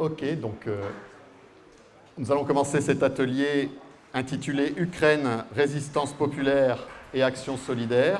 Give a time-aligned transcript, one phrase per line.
[0.00, 0.80] Ok, donc euh,
[2.16, 3.68] nous allons commencer cet atelier
[4.14, 6.78] intitulé Ukraine, résistance populaire
[7.12, 8.18] et action solidaire.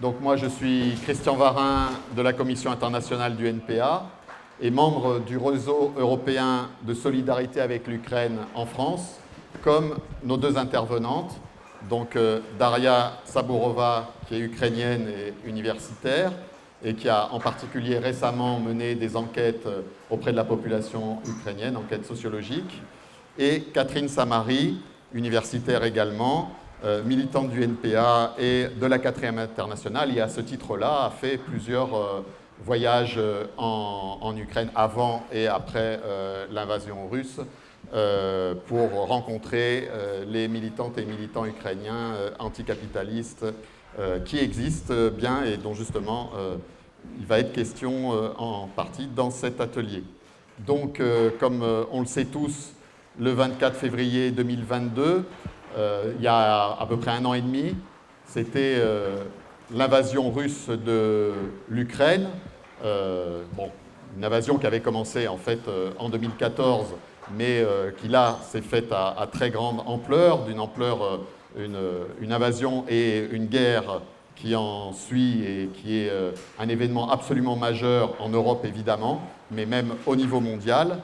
[0.00, 4.06] Donc moi je suis Christian Varin de la Commission internationale du NPA
[4.60, 9.18] et membre du réseau européen de solidarité avec l'Ukraine en France,
[9.64, 11.40] comme nos deux intervenantes,
[11.90, 16.30] donc euh, Daria Saburova qui est ukrainienne et universitaire,
[16.84, 21.76] et qui a en particulier récemment mené des enquêtes euh, auprès de la population ukrainienne,
[21.76, 22.82] enquêtes sociologiques,
[23.38, 24.80] et Catherine Samari,
[25.12, 26.50] universitaire également,
[26.84, 31.38] euh, militante du NPA et de la 4e internationale, et à ce titre-là a fait
[31.38, 32.20] plusieurs euh,
[32.64, 33.20] voyages
[33.56, 36.00] en, Ukraine avant et après
[36.50, 37.38] l'invasion russe
[38.66, 39.88] pour rencontrer
[40.26, 43.46] les militantes et militants ukrainiens anticapitalistes
[44.24, 46.56] qui existe bien et dont justement euh,
[47.18, 50.02] il va être question euh, en partie dans cet atelier.
[50.66, 51.00] Donc,
[51.38, 52.72] comme on le sait tous,
[53.16, 55.24] le 24 février 2022,
[56.16, 57.76] il y a à peu près un an et demi,
[58.26, 58.82] c'était
[59.72, 61.30] l'invasion russe de
[61.68, 62.26] l'Ukraine.
[62.82, 63.70] bon,
[64.16, 65.60] une invasion qui avait commencé en fait
[66.00, 66.88] en 2014,
[67.36, 67.64] mais
[68.00, 71.20] qui là s'est faite à, très grande ampleur, d'une ampleur
[71.56, 74.02] une, invasion et une guerre
[74.36, 79.66] qui en suit et qui est euh, un événement absolument majeur en Europe évidemment, mais
[79.66, 80.98] même au niveau mondial,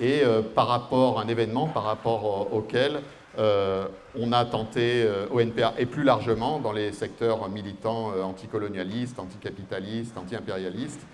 [0.00, 3.00] et euh, par rapport à un événement par rapport auquel
[3.38, 3.84] euh,
[4.18, 11.06] on a tenté au NPA et plus largement dans les secteurs militants anticolonialistes, anticapitalistes, anti-impérialistes,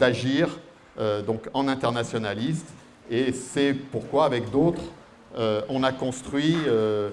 [0.00, 0.48] d'agir
[1.26, 2.66] donc en internationaliste.
[3.08, 4.82] Et c'est pourquoi, avec d'autres,
[5.68, 7.10] on a construit euh,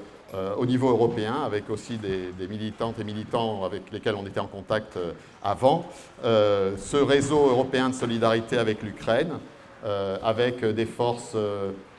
[0.58, 4.98] au niveau européen, avec aussi des, militantes et militants avec lesquels on était en contact
[4.98, 5.12] euh,
[5.44, 5.86] avant,
[6.24, 9.34] euh, ce réseau européen de solidarité avec l'Ukraine,
[10.24, 11.38] avec des forces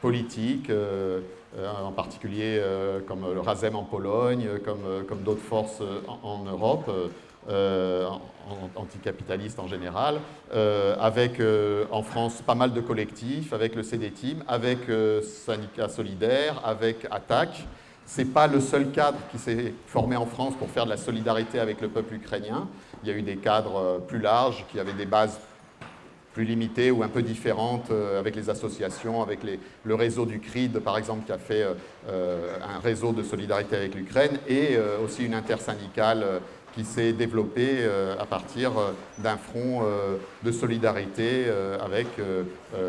[0.02, 0.72] politiques,
[1.56, 2.60] en particulier
[3.06, 5.80] comme le RASEM en Pologne, comme, d'autres forces
[6.24, 6.90] en, Europe,
[8.74, 10.16] anticapitalistes en général,
[10.98, 11.40] avec
[11.92, 14.78] en France pas mal de collectifs, avec le CDTIM, avec
[15.22, 17.68] Syndicat Solidaire, avec ATTAC,
[18.06, 20.96] ce n'est pas le seul cadre qui s'est formé en France pour faire de la
[20.96, 22.68] solidarité avec le peuple ukrainien.
[23.02, 25.38] Il y a eu des cadres euh, plus larges qui avaient des bases
[26.32, 29.40] plus limitées ou un peu différentes euh, avec les associations, avec
[29.84, 31.66] le réseau du CRID, par exemple, qui a fait
[32.08, 36.24] euh, un réseau de solidarité avec l'Ukraine, et aussi une intersyndicale
[36.74, 37.88] qui s'est développée
[38.20, 38.72] à partir
[39.16, 39.82] d'un front
[40.42, 41.46] de solidarité
[41.82, 42.06] avec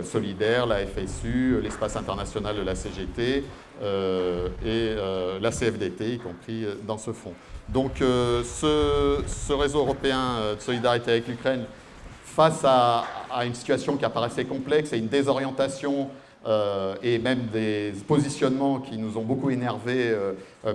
[0.04, 3.46] Solidaire, la FSU, l'espace international de la CGT,
[3.82, 7.34] et euh, la CFDT, y compris euh, dans ce fonds.
[7.70, 11.66] Donc ce, réseau européen de solidarité avec l'Ukraine,
[12.24, 13.04] face à,
[13.46, 16.10] une situation qui apparaissait complexe et une désorientation
[17.04, 20.16] et même des positionnements qui nous ont beaucoup énervés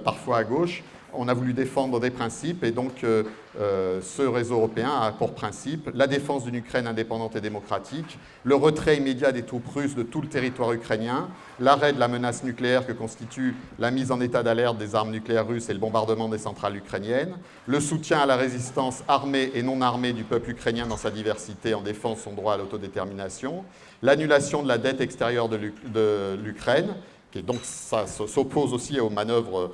[0.05, 0.83] parfois à gauche,
[1.15, 3.25] on a voulu défendre des principes et donc euh,
[3.61, 8.55] euh, ce réseau européen a pour principe la défense d'une Ukraine indépendante et démocratique, le
[8.55, 11.29] retrait immédiat des troupes russes de tout le territoire ukrainien,
[11.61, 15.47] l'arrêt de la menace nucléaire que constitue la mise en état d'alerte des armes nucléaires
[15.47, 17.37] russes et le bombardement des centrales ukrainiennes,
[17.67, 21.75] le soutien à la résistance armée et non armée du peuple ukrainien dans sa diversité
[21.75, 23.65] en défense son droit à l'autodétermination,
[24.03, 26.95] l'annulation de la dette extérieure de l'Ukraine,
[27.33, 29.73] qui donc s'oppose aussi aux manœuvres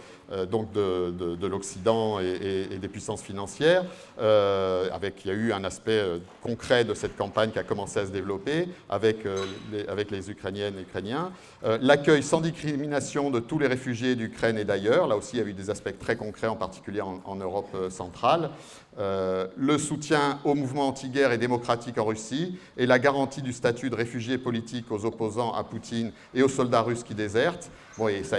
[0.51, 3.85] donc de, l'Occident et, des puissances financières.
[4.21, 7.63] Euh, avec, il y a eu un aspect euh, concret de cette campagne qui a
[7.63, 9.19] commencé à se développer avec,
[10.11, 11.33] les, Ukrainiennes et Ukrainiens.
[11.81, 15.07] L'accueil sans discrimination de tous les réfugiés d'Ukraine et d'ailleurs.
[15.07, 18.51] Là aussi, il y a eu des aspects très concrets, en particulier en, Europe centrale.
[18.99, 23.95] le soutien au mouvement anti-guerre et démocratique en Russie et la garantie du statut de
[23.95, 27.71] réfugié politique aux opposants à Poutine et aux soldats russes qui désertent.
[27.97, 28.39] Bon, et ça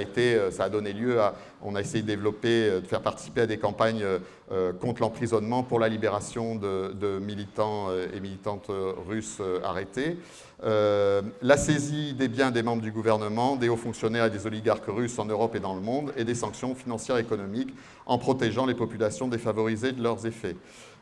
[0.59, 1.33] a donné lieu à,
[1.63, 4.19] on a essayé de développer, euh, de faire participer à des campagnes euh,
[4.51, 8.71] euh, contre l'emprisonnement pour la libération de, militants et militantes
[9.07, 10.17] russes arrêtés.
[10.63, 15.19] la saisie des biens des membres du gouvernement, des hauts fonctionnaires et des oligarques russes
[15.19, 17.73] en Europe et dans le monde, et des sanctions financières et économiques
[18.05, 20.55] en protégeant les populations défavorisées de leurs effets.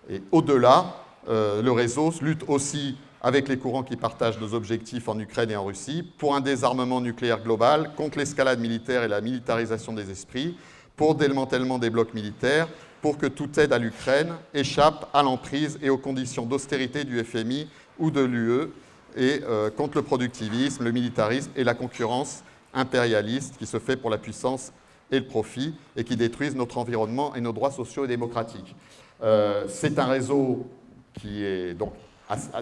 [0.09, 0.95] Et au-delà,
[1.27, 5.65] le réseau lutte aussi avec les courants qui partagent nos objectifs en Ukraine et en
[5.65, 10.55] Russie, pour un désarmement nucléaire global, contre l'escalade militaire et la militarisation des esprits,
[10.95, 12.67] pour démantèlement des blocs militaires,
[13.01, 17.67] pour que toute aide à l'Ukraine échappe à l'emprise et aux conditions d'austérité du FMI
[17.99, 18.69] ou de l'UE,
[19.15, 22.43] et euh, contre le productivisme, le militarisme et la concurrence
[22.73, 24.71] impérialiste qui se fait pour la puissance
[25.11, 28.75] et le profit et qui détruisent notre environnement et nos droits sociaux et démocratiques.
[29.23, 30.67] Euh, c'est un réseau
[31.13, 31.93] qui est donc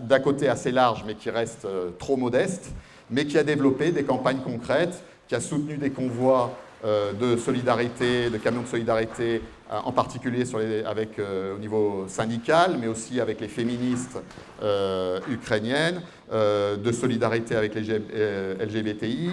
[0.01, 1.67] d'un côté assez large, mais qui reste
[1.97, 2.71] trop modeste,
[3.09, 6.51] mais qui a développé des campagnes concrètes, qui a soutenu des convois
[6.83, 9.41] de solidarité, de camions de solidarité,
[9.71, 10.43] en particulier
[10.85, 14.19] avec, au niveau syndical, mais aussi avec les féministes
[15.27, 16.01] ukrainiennes,
[16.31, 17.81] de solidarité avec les
[18.63, 19.31] LGBTI,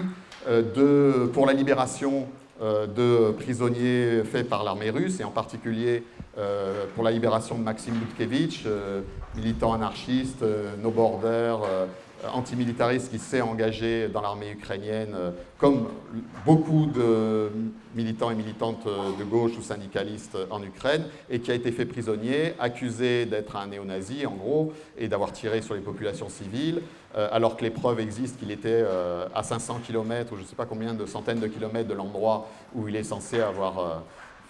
[0.49, 2.27] de, pour la libération
[2.61, 6.03] euh, de prisonniers faits par l'armée russe, et en particulier
[6.37, 9.01] euh, pour la libération de Maxime Lutkevitch, euh,
[9.35, 10.43] militant anarchiste,
[10.81, 11.57] no border,
[12.33, 15.13] antimilitariste qui s'est engagé dans l'armée ukrainienne,
[15.57, 15.89] comme
[16.45, 17.49] beaucoup de
[17.95, 22.53] militants et militantes de gauche ou syndicalistes en Ukraine, et qui a été fait prisonnier,
[22.59, 26.81] accusé d'être un néo-nazi en gros, et d'avoir tiré sur les populations civiles.
[27.15, 30.47] Euh, alors que les preuves existent qu'il était euh, à 500 km ou je ne
[30.47, 34.03] sais pas combien de centaines de kilomètres de l'endroit où il est censé avoir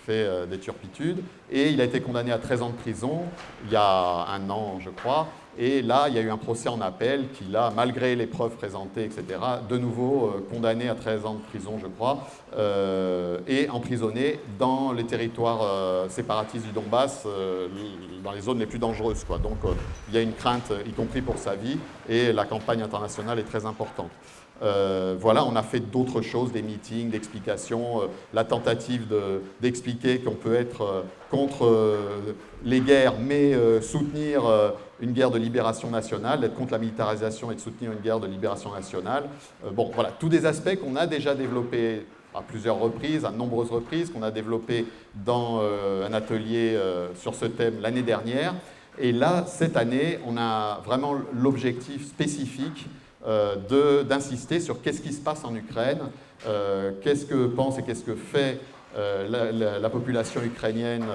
[0.10, 1.24] euh, fait des turpitudes.
[1.52, 3.24] Et il a été condamné à 13 ans de prison
[3.66, 5.28] il y a un an, je crois,
[5.58, 8.56] et là, il y a eu un procès en appel qui l'a, malgré les preuves
[8.56, 9.24] présentées, etc.,
[9.70, 12.28] de nouveau euh, condamné à 13 ans de prison, je crois,
[12.58, 17.28] euh, et emprisonné dans les territoires euh, séparatistes du Donbass,
[18.24, 19.24] dans les zones les plus dangereuses.
[19.26, 19.38] Quoi.
[19.38, 19.58] Donc
[20.08, 21.78] il y a une crainte, y compris pour sa vie,
[22.10, 24.10] et la campagne internationale est très importante.
[24.64, 29.14] Euh, voilà, on a fait d'autres choses, des meetings, d'explications, euh, la tentative
[29.62, 31.98] d'expliquer qu'on peut être euh, contre
[32.64, 34.44] les guerres, mais soutenir
[35.00, 38.28] une guerre de libération nationale, d'être contre la militarisation et de soutenir une guerre de
[38.28, 39.24] libération nationale.
[39.72, 42.06] bon, voilà, tous des aspects qu'on a déjà développés
[42.36, 44.86] à plusieurs reprises, à nombreuses reprises, qu'on a développés
[45.26, 46.80] dans un atelier
[47.16, 48.54] sur ce thème l'année dernière.
[49.00, 52.88] Et là, cette année, on a vraiment l'objectif spécifique
[53.26, 56.00] euh, d'insister sur qu'est-ce qui se passe en Ukraine,
[56.46, 58.60] euh, qu'est-ce que pense et qu'est-ce que fait
[58.98, 61.06] euh, la, population ukrainienne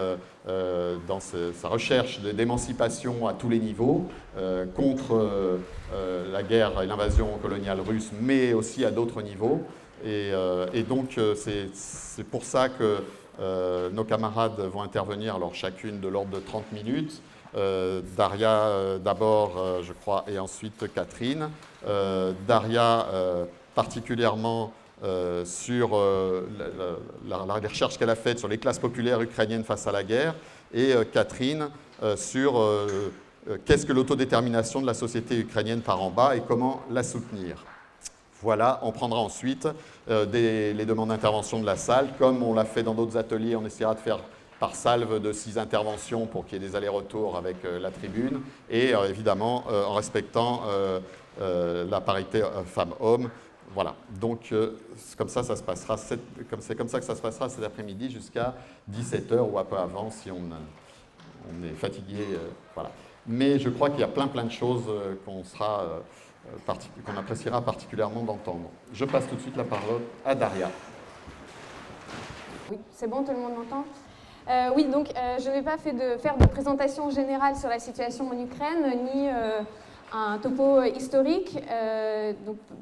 [1.06, 4.06] dans sa recherche d'émancipation à tous les niveaux
[4.74, 5.58] contre
[6.32, 9.62] la guerre et l'invasion coloniale russe, mais aussi à d'autres niveaux.
[10.04, 10.30] Et,
[10.72, 13.02] et donc c'est pour ça que
[13.92, 17.20] nos camarades vont intervenir, alors chacune de l'ordre de 30 minutes.
[17.56, 21.50] Euh, Daria euh, d'abord, euh, je crois, et ensuite Catherine.
[22.46, 23.06] Daria
[23.74, 24.72] particulièrement
[25.44, 25.90] sur
[27.28, 30.34] la, recherche qu'elle a faite sur les classes populaires ukrainiennes face à la guerre,
[30.74, 31.68] et Catherine
[32.16, 32.60] sur
[33.64, 37.64] qu'est-ce que l'autodétermination de la société ukrainienne par en bas et comment la soutenir.
[38.42, 39.68] Voilà, on prendra ensuite
[40.08, 43.94] les demandes d'intervention de la salle, comme on l'a fait dans d'autres ateliers, on essaiera
[43.94, 44.18] de faire
[44.58, 48.40] par salve de six interventions pour qu'il y ait des allers-retours avec euh, la tribune,
[48.68, 50.62] et euh, évidemment euh, en respectant
[51.40, 53.30] la parité femmes-hommes.
[53.72, 54.52] Voilà, donc
[55.16, 56.18] comme ça, ça se passera, c'est
[56.74, 58.54] comme ça que ça se passera cet après-midi jusqu'à
[58.90, 60.42] 17h ou un peu avant si on,
[61.64, 62.24] est fatigué.
[63.26, 64.86] Mais je crois qu'il y a plein plein de choses
[65.24, 66.00] qu'on sera
[66.66, 68.70] qu'on appréciera particulièrement d'entendre.
[68.92, 70.70] Je passe tout de suite la parole à Daria.
[72.70, 73.84] Oui, c'est bon, tout le monde m'entend?
[74.48, 77.78] Euh, oui, donc euh, je n'ai pas fait de, faire de présentation générale sur la
[77.78, 79.60] situation en Ukraine, ni euh,
[80.12, 81.58] un topo historique,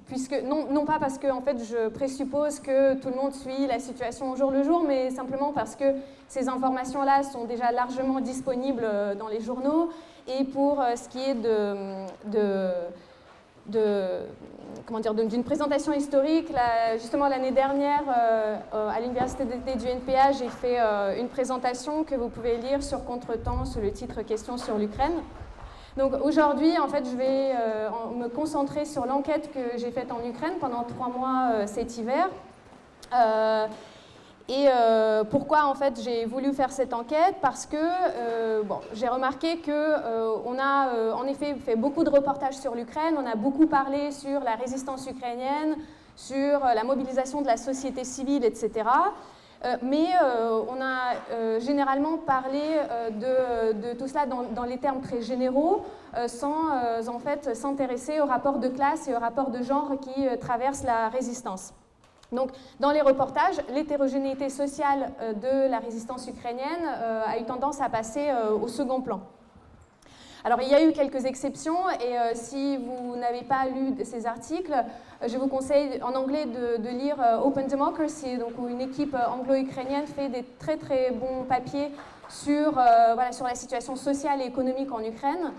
[0.06, 3.66] puisque, non, non, pas parce que en fait, je présuppose que tout le monde suit
[3.66, 5.84] la situation au jour le jour, mais simplement parce que
[6.28, 8.86] ces informations-là sont déjà largement disponibles
[9.18, 9.90] dans les journaux.
[10.28, 11.74] Et pour ce qui est de
[13.68, 14.20] de,
[15.28, 16.52] d'une présentation historique.
[16.94, 22.04] justement, l'année dernière, euh, euh, à l'Université d'été du NPA, j'ai fait euh, une présentation
[22.04, 25.22] que vous pouvez lire sur Contretemps sous le titre Questions sur l'Ukraine.
[25.96, 27.54] Donc aujourd'hui, en fait, je vais
[28.14, 32.28] me concentrer sur l'enquête que j'ai faite en Ukraine pendant trois mois cet hiver.
[34.48, 37.36] Et euh, pourquoi en fait j'ai voulu faire cette enquête?
[37.42, 42.56] Parce que euh, bon, j'ai remarqué qu'on euh, a en effet fait beaucoup de reportages
[42.56, 45.76] sur l'Ukraine, on a beaucoup parlé sur la résistance ukrainienne,
[46.14, 48.88] sur la mobilisation de la société civile, etc.
[49.82, 50.06] mais
[50.70, 52.62] on a généralement parlé
[53.10, 55.84] de, tout cela dans, dans, les termes très généraux,
[56.26, 56.70] sans
[57.08, 61.10] en fait s'intéresser au rapport de classe et au rapport de genre qui traversent la
[61.10, 61.74] résistance.
[62.32, 67.80] Donc, dans les reportages, l'hétérogénéité sociale euh, de la résistance ukrainienne euh, a eu tendance
[67.80, 69.20] à passer euh, au second plan.
[70.44, 74.76] Alors, il y a eu quelques exceptions, et si vous n'avez pas lu ces articles,
[75.26, 80.28] je vous conseille en anglais de, lire Open Democracy, donc, où une équipe anglo-ukrainienne fait
[80.28, 81.90] des très très bons papiers
[82.28, 82.80] sur,
[83.32, 85.50] sur la situation sociale et économique en Ukraine.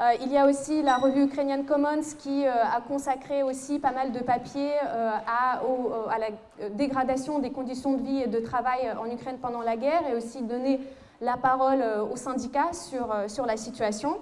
[0.00, 3.90] Euh, il y a aussi la revue ukrainienne Commons qui euh, a consacré aussi pas
[3.90, 5.60] mal de papiers euh, à,
[6.18, 10.14] la dégradation des conditions de vie et de travail en Ukraine pendant la guerre et
[10.14, 10.80] aussi donné
[11.20, 14.18] la parole aux syndicats sur, la situation.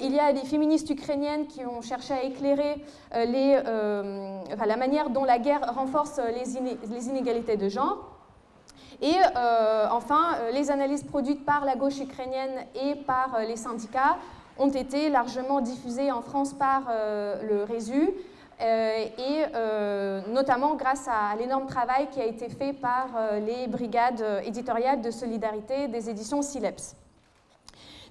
[0.00, 5.40] il y a des féministes ukrainiennes qui ont cherché à éclairer la manière dont la
[5.40, 8.14] guerre renforce les, inégalités de genre.
[9.02, 9.16] Et
[9.90, 14.16] enfin, les analyses produites par la gauche ukrainienne et par les syndicats
[14.58, 16.90] ont été largement diffusées en France par
[17.42, 18.14] le RESU
[18.60, 23.68] euh, et euh, notamment grâce à l'énorme travail qui a été fait par euh, les
[23.68, 26.96] brigades éditoriales de solidarité des éditions Sileps.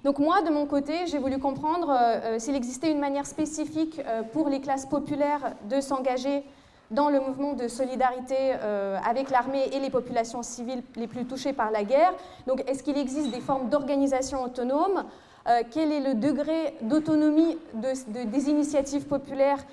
[0.04, 1.92] Donc moi, de mon côté, j'ai voulu comprendre
[2.38, 4.00] s'il existait une manière spécifique
[4.32, 6.44] pour les classes populaires de s'engager
[6.92, 8.52] dans le mouvement de solidarité
[9.04, 12.14] avec l'armée et les populations civiles les plus touchées par la guerre.
[12.46, 15.02] Donc est-ce qu'il existe des formes d'organisation autonome
[15.70, 19.64] Quel est le degré d'autonomie des initiatives populaires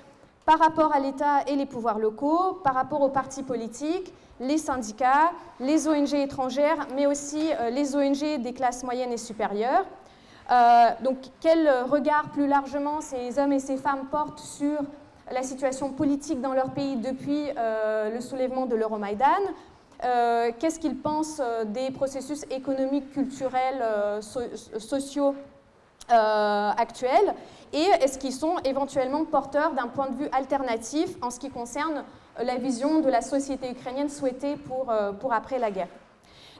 [0.46, 5.32] par rapport à l'État et les pouvoirs locaux, par rapport aux partis politiques, les syndicats,
[5.60, 9.84] les ONG étrangères, mais aussi euh, les ONG des classes moyennes et supérieures?
[10.50, 14.78] Euh, donc quel regard plus largement ces hommes et ces femmes portent sur
[15.32, 19.26] la situation politique dans leur pays depuis euh, le soulèvement de l'Euromaïdan?
[20.58, 23.82] Qu'est-ce qu'ils pensent des processus économiques, culturels,
[24.20, 25.34] sociaux
[26.08, 27.34] actuels
[27.72, 32.04] et est-ce qu'ils sont éventuellement porteurs d'un point de vue alternatif en ce qui concerne
[32.38, 35.88] euh, la vision de la société ukrainienne souhaitée pour, euh, pour après la guerre.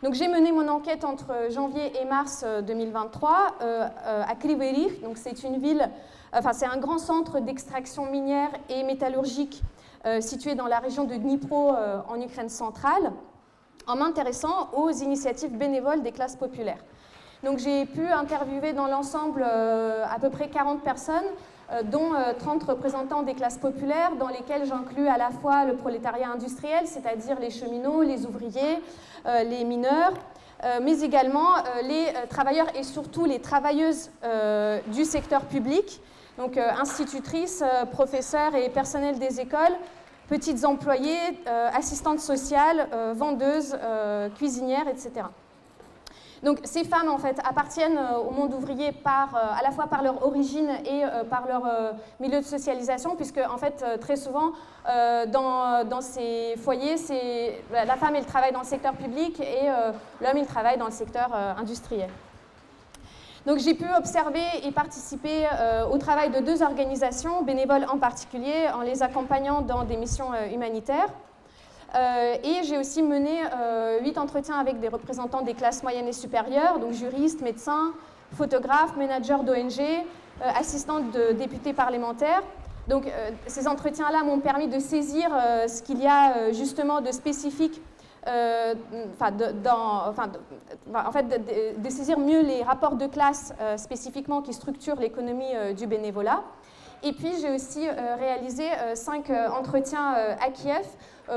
[0.02, 5.00] Donc j'ai mené mon enquête entre janvier et mars 2023 euh, à Kriverich.
[5.02, 5.88] Donc c'est une ville,
[6.34, 9.62] enfin c'est un grand centre d'extraction minière et métallurgique
[10.20, 11.72] situé dans la région de Dnipro
[12.08, 13.10] en Ukraine centrale,
[13.88, 16.78] en m'intéressant aux initiatives bénévoles des classes populaires.
[17.46, 21.14] Donc j'ai pu interviewer dans l'ensemble euh, à peu près 40 personnes,
[21.70, 22.10] euh, dont
[22.40, 26.88] 30 euh, représentants des classes populaires, dans lesquelles j'inclus à la fois le prolétariat industriel,
[26.88, 28.82] c'est-à-dire les cheminots, les ouvriers,
[29.24, 30.12] les mineurs,
[30.82, 34.10] mais également les travailleurs et surtout les travailleuses
[34.88, 36.00] du secteur public,
[36.38, 37.62] donc institutrices,
[37.92, 39.76] professeurs et personnels des écoles,
[40.28, 43.76] petites employées, assistantes sociales, vendeuses,
[44.36, 45.26] cuisinières, etc.
[46.64, 50.24] Ces femmes en fait appartiennent euh, au monde ouvrier euh, à la fois par leur
[50.24, 51.62] origine et euh, par leur
[52.20, 54.52] milieu de socialisation, puisque en fait très souvent
[55.28, 59.68] dans, ces foyers, c'est la femme elle travaille dans le secteur public et
[60.20, 62.10] l'homme il travaille dans le secteur industriel.
[63.56, 65.46] J'ai pu observer et participer
[65.90, 71.08] au travail de deux organisations, bénévoles en particulier, en les accompagnant dans des missions humanitaires.
[71.96, 76.12] Euh, et j'ai aussi mené euh, huit entretiens avec des représentants des classes moyennes et
[76.12, 77.92] supérieures, donc juristes, médecins,
[78.34, 82.42] photographes, managers d'ONG, euh, assistantes de députés parlementaires.
[82.88, 83.10] Donc
[83.48, 85.28] ces entretiens-là m'ont permis de saisir
[85.66, 87.82] ce qu'il y a justement de spécifique
[88.22, 89.32] enfin,
[89.64, 90.30] dans, enfin,
[90.94, 95.88] en fait, de, de, saisir mieux les rapports de classe spécifiquement qui structurent l'économie du
[95.88, 96.44] bénévolat.
[97.02, 100.86] Et puis j'ai aussi réalisé cinq entretiens à Kiev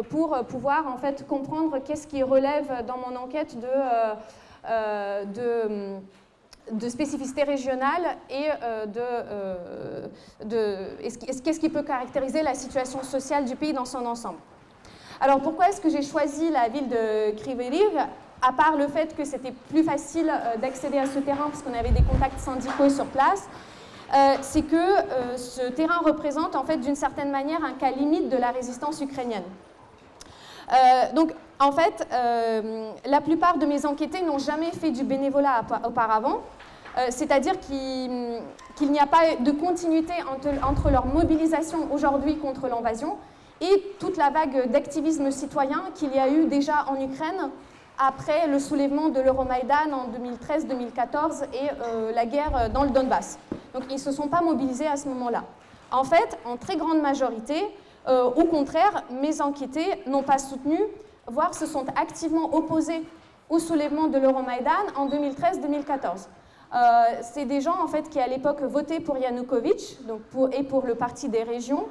[0.09, 4.13] pour pouvoir en fait comprendre qu'est-ce qui relève dans mon enquête de, euh,
[4.69, 8.49] euh, de, de spécificité régionale et
[8.87, 9.01] de,
[11.43, 14.37] qu'est-ce qui peut caractériser la situation sociale du pays dans son ensemble.
[15.21, 17.97] Alors pourquoi est-ce que j'ai choisi la ville de Kriveriv
[18.41, 20.31] à part le fait que c'était plus facile
[20.61, 23.49] d'accéder à ce terrain parce qu'on avait des contacts syndicaux sur place,
[24.41, 28.51] c'est que ce terrain représente en fait d'une certaine manière un cas limite de la
[28.51, 29.43] résistance ukrainienne.
[30.71, 35.63] Euh, donc, en fait, euh, la plupart de mes enquêtés n'ont jamais fait du bénévolat
[35.85, 36.39] auparavant.
[36.97, 40.13] Euh, c'est-à-dire qu'il n'y a pas de continuité
[40.61, 43.17] entre, leur mobilisation aujourd'hui contre l'invasion
[43.61, 47.51] et toute la vague d'activisme citoyen qu'il y a eu déjà en Ukraine
[47.97, 53.37] après le soulèvement de l'Euromaïdan en 2013-2014 et la guerre dans le Donbass.
[53.73, 55.43] Donc ils ne se sont pas mobilisés à ce moment-là.
[55.91, 57.67] En fait, en très grande majorité,
[58.07, 60.79] euh, au contraire, mes enquêtés n'ont pas soutenu,
[61.27, 63.03] voire se sont activement opposés
[63.49, 66.27] au soulèvement de l'Euromaïdan en 2013-2014.
[66.71, 66.77] Euh,
[67.21, 69.99] c'est des gens en fait qui à l'époque votaient pour Yanukovych
[70.53, 71.87] et pour le parti des régions,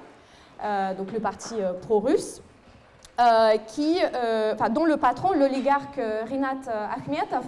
[0.65, 2.43] euh, donc le parti pro-russe,
[3.19, 6.01] dont le patron, l'oligarque
[6.31, 7.45] Rinat Akhmetov,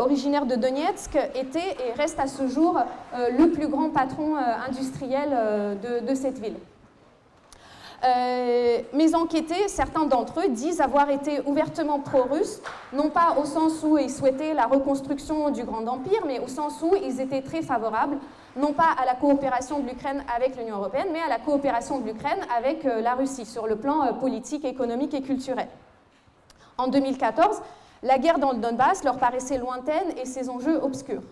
[0.00, 2.80] originaire de Donetsk, était et reste à ce jour
[3.14, 6.56] le plus grand patron industriel de, cette ville.
[8.04, 12.60] Euh, mes enquêtés, certains d'entre eux disent avoir été ouvertement pro-russes,
[12.92, 16.80] non pas au sens où ils souhaitaient la reconstruction du Grand Empire, mais au sens
[16.80, 18.18] où ils étaient très favorables,
[18.56, 22.06] non pas à la coopération de l'Ukraine avec l'Union européenne, mais à la coopération de
[22.06, 25.68] l'Ukraine avec euh, la Russie sur le plan euh, politique, économique et culturel.
[26.76, 27.60] En 2014,
[28.04, 31.22] la guerre dans le Donbass leur paraissait lointaine et ses enjeux obscurs.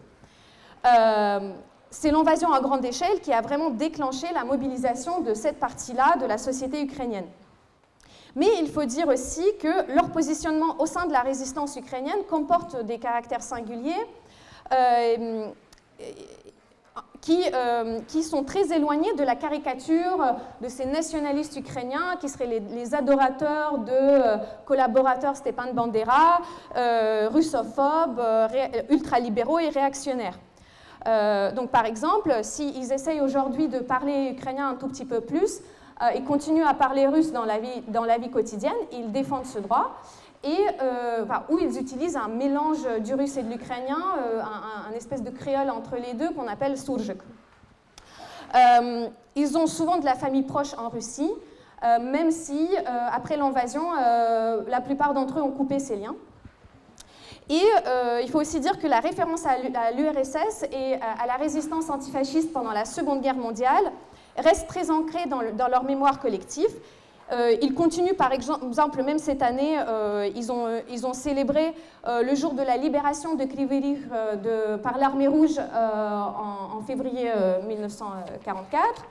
[1.90, 6.26] C'est l'invasion à grande échelle qui a vraiment déclenché la mobilisation de cette partie-là de
[6.26, 7.26] la société ukrainienne.
[8.36, 12.84] Mais il faut dire aussi que leur positionnement au sein de la résistance ukrainienne comporte
[12.84, 13.94] des caractères singuliers
[14.72, 15.46] euh,
[17.22, 22.60] qui, euh, qui, sont très éloignés de la caricature de ces nationalistes ukrainiens qui seraient
[22.60, 26.40] les, adorateurs de euh, collaborateurs Stepan Bandera,
[27.32, 28.22] russophobes,
[28.90, 30.38] ultralibéraux et réactionnaires.
[31.06, 35.60] Euh, donc par exemple, s'ils essayent aujourd'hui de parler ukrainien un tout petit peu plus,
[36.02, 39.46] euh, ils continuent à parler russe dans la vie, dans la vie quotidienne, ils défendent
[39.46, 39.96] ce droit,
[40.44, 43.98] et, euh, ou ils utilisent un mélange du russe et de l'ukrainien,
[44.88, 47.18] un, espèce de créole entre les deux qu'on appelle surjek.
[49.34, 51.30] ils ont souvent de la famille proche en Russie,
[51.82, 52.68] même si
[53.12, 56.14] après l'invasion, la plupart d'entre eux ont coupé ces liens.
[57.48, 61.88] Et euh, il faut aussi dire que la référence à l'URSS et à la résistance
[61.90, 63.92] antifasciste pendant la Seconde Guerre mondiale
[64.36, 66.68] reste très ancrée dans, leur mémoire collective.
[67.32, 71.74] Euh, ils continuent, par exemple, même cette année, euh, ils, ont, célébré
[72.04, 77.30] le jour de la libération de de, par l'armée rouge en, en, février
[77.68, 79.04] 1944.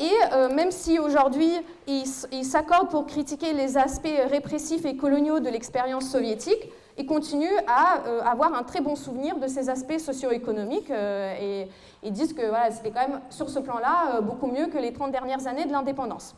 [0.00, 1.52] et même si aujourd'hui
[1.86, 8.06] ils s'accordent pour critiquer les aspects répressifs et coloniaux de l'expérience soviétique, ils continuent à
[8.06, 11.68] euh, avoir un très bon souvenir de ces aspects socio-économiques euh, et
[12.02, 14.92] ils disent que voilà, c'était quand même sur ce plan-là euh, beaucoup mieux que les
[14.92, 16.34] 30 dernières années de l'indépendance.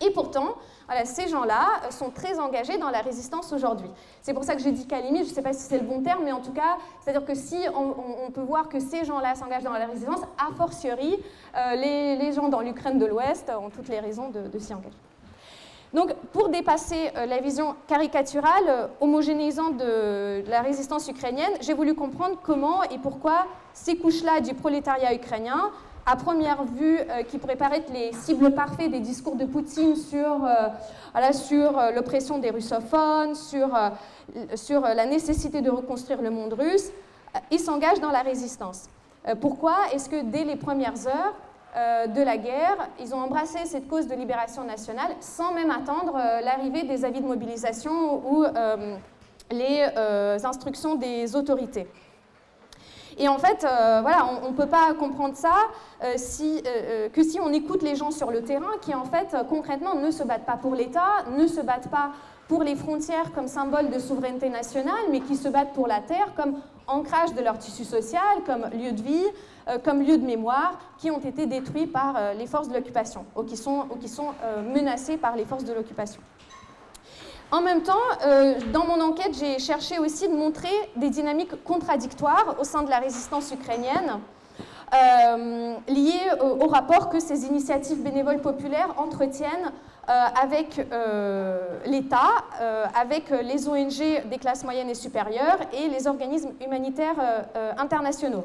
[0.00, 0.56] Et pourtant,
[0.86, 3.88] voilà, ces gens-là sont très engagés dans la résistance aujourd'hui.
[4.20, 5.86] C'est pour ça que j'ai dit qu'à limite, je ne sais pas si c'est le
[5.86, 9.34] bon terme, mais en tout cas, c'est-à-dire que si on, peut voir que ces gens-là
[9.34, 11.16] s'engagent dans la résistance, a fortiori,
[11.76, 14.98] les, gens dans l'Ukraine de l'Ouest ont toutes les raisons de s'y engager.
[15.96, 21.94] Donc, pour dépasser euh, la vision caricaturale, euh, homogénéisante de la résistance ukrainienne, j'ai voulu
[21.94, 25.70] comprendre comment et pourquoi ces couches-là du prolétariat ukrainien,
[26.04, 30.46] à première vue, euh, qui pourraient paraître les cibles parfaites des discours de Poutine sur,
[31.32, 33.70] sur l'oppression des russophones, sur,
[34.54, 36.90] sur la nécessité de reconstruire le monde russe,
[37.50, 38.90] ils s'engagent dans la résistance.
[39.40, 41.34] pourquoi est-ce que dès les premières heures,
[41.76, 42.88] de la guerre.
[43.00, 47.20] Ils ont embrassé cette cause de libération nationale sans même attendre euh, l'arrivée des avis
[47.20, 48.96] de mobilisation ou euh,
[49.50, 49.84] les
[50.44, 51.86] instructions des autorités.
[53.18, 55.54] Et en fait, voilà, on ne peut pas comprendre ça
[56.02, 60.22] que si on écoute les gens sur le terrain qui, en fait, concrètement, ne se
[60.22, 62.10] battent pas pour l'État, ne se battent pas
[62.48, 66.32] pour les frontières comme symbole de souveraineté nationale, mais qui se battent pour la terre
[66.36, 70.78] comme ancrage de leur tissu social, comme lieu de vie, euh, comme lieu de mémoire,
[70.98, 74.28] qui ont été détruits par euh, les forces de l'occupation, ou qui sont, qui sont
[74.42, 76.20] euh, menacés par les forces de l'occupation.
[77.52, 77.94] En même temps,
[78.72, 82.98] dans mon enquête, j'ai cherché aussi de montrer des dynamiques contradictoires au sein de la
[82.98, 84.18] résistance ukrainienne,
[85.86, 89.70] liées au rapport que ces initiatives bénévoles populaires entretiennent
[90.08, 90.84] avec
[91.86, 92.32] l'État,
[93.00, 97.46] avec les ONG des classes moyennes et supérieures et les organismes humanitaires
[97.78, 98.44] internationaux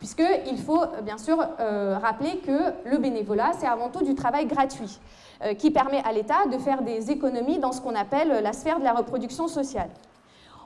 [0.00, 4.46] puisqu'il faut euh, bien sûr euh, rappeler que le bénévolat, c'est avant tout du travail
[4.46, 4.98] gratuit,
[5.44, 8.80] euh, qui permet à l'État de faire des économies dans ce qu'on appelle la sphère
[8.80, 9.90] de la reproduction sociale.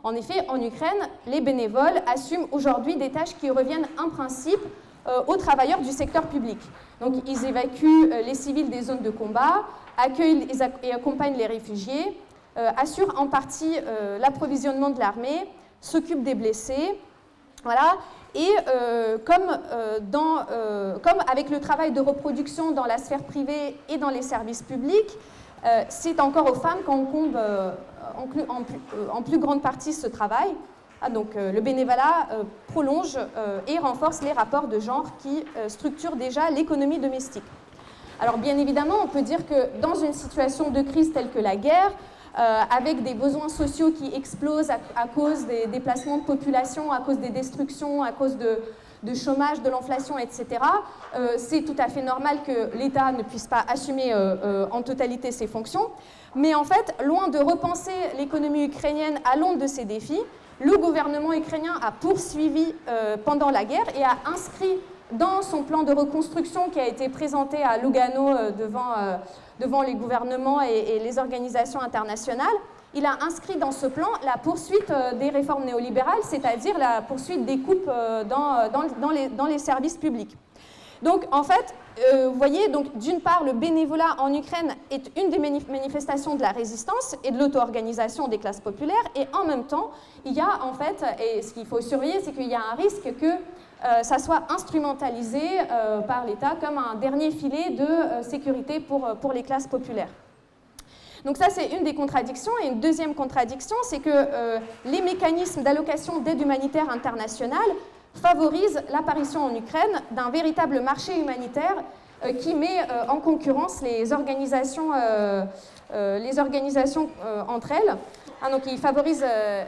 [0.05, 4.61] En effet, en Ukraine, les bénévoles assument aujourd'hui des tâches qui reviennent en principe
[5.27, 6.59] aux travailleurs du secteur public.
[7.01, 9.63] Donc ils évacuent les civils des zones de combat,
[9.97, 10.47] accueillent
[10.83, 12.19] et accompagnent les réfugiés,
[12.55, 13.79] assurent en partie
[14.21, 15.49] l'approvisionnement de l'armée,
[15.81, 16.99] s'occupent des blessés,
[17.63, 17.97] voilà,
[18.35, 20.01] et euh, comme, euh,
[20.51, 24.63] euh, comme, avec le travail de reproduction dans la sphère privée et dans les services
[24.63, 25.19] publics,
[25.89, 27.39] c'est encore aux femmes qu'on comble
[28.19, 30.55] en, plus, grande partie ce travail.
[31.01, 32.29] Ah, donc le bénévolat
[32.67, 33.17] prolonge
[33.67, 37.45] et renforce les rapports de genre qui structurent déjà l'économie domestique.
[38.21, 41.57] Alors bien évidemment, on peut dire que dans une situation de crise telle que la
[41.57, 41.93] guerre,
[42.37, 47.19] euh, avec des besoins sociaux qui explosent à, cause des déplacements de population, à cause
[47.19, 50.47] des destructions, à cause de, chômage, de l'inflation, etc.
[51.15, 55.31] Euh, c'est tout à fait normal que l'État ne puisse pas assumer euh, en totalité
[55.31, 55.91] ses fonctions.
[56.35, 60.21] Mais en fait, loin de repenser l'économie ukrainienne à l'onde de ces défis,
[60.61, 62.75] le gouvernement ukrainien a poursuivi
[63.25, 64.81] pendant la guerre et a inscrit
[65.13, 68.95] dans son plan de reconstruction qui a été présenté à Lugano devant
[69.61, 72.47] devant les gouvernements et, les organisations internationales,
[72.95, 77.45] il a inscrit dans ce plan la poursuite euh, des réformes néolibérales, c'est-à-dire la poursuite
[77.45, 78.23] des coupes euh,
[79.11, 80.37] les, dans, les, services publics.
[81.03, 81.75] Donc en fait,
[82.13, 86.43] euh, vous voyez, donc d'une part, le bénévolat en Ukraine est une des manifestations de
[86.43, 89.91] la résistance et de l'auto-organisation des classes populaires, et en même temps,
[90.25, 92.75] il y a en fait, et ce qu'il faut surveiller, c'est qu'il y a un
[92.75, 98.81] risque que euh, ça soit instrumentalisé euh, par l'État comme un dernier filet de sécurité
[98.81, 100.11] pour, pour les classes populaires.
[101.25, 102.53] Donc ça, c'est une des contradictions.
[102.63, 107.71] Et une deuxième contradiction, c'est que les mécanismes d'allocation d'aide humanitaire internationale
[108.15, 111.77] favorise l'apparition en Ukraine d'un véritable marché humanitaire
[112.25, 115.45] euh, qui met euh, en concurrence les organisations, euh,
[116.19, 117.09] les organisations
[117.49, 117.97] entre elles.
[118.43, 119.25] Ah, donc il favorise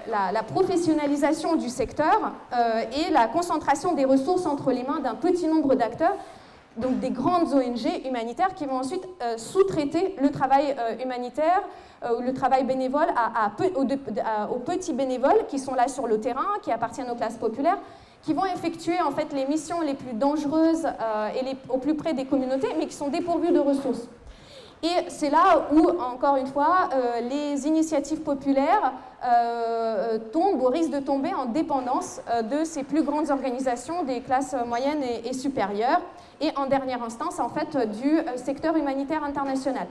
[0.09, 2.32] la, professionnalisation du secteur
[2.92, 6.16] et la concentration des ressources entre les mains d'un petit nombre d'acteurs,
[6.76, 9.06] donc des grandes ONG humanitaires qui vont ensuite
[9.38, 11.62] sous-traiter le travail humanitaire
[12.18, 13.06] ou le travail bénévole
[13.76, 17.78] aux, petits bénévoles qui sont là sur le terrain, qui appartiennent aux classes populaires,
[18.22, 22.12] qui vont effectuer en fait les missions les plus dangereuses euh, et au plus près
[22.12, 24.09] des communautés, mais qui sont dépourvues de ressources.
[24.83, 28.92] Et c'est là où, encore une fois, euh, les initiatives populaires
[29.24, 34.55] euh, tombent ou risquent de tomber en dépendance de ces plus grandes organisations des classes
[34.66, 36.02] moyennes et, et, supérieures,
[36.40, 39.87] et en dernière instance, en fait, du secteur humanitaire international.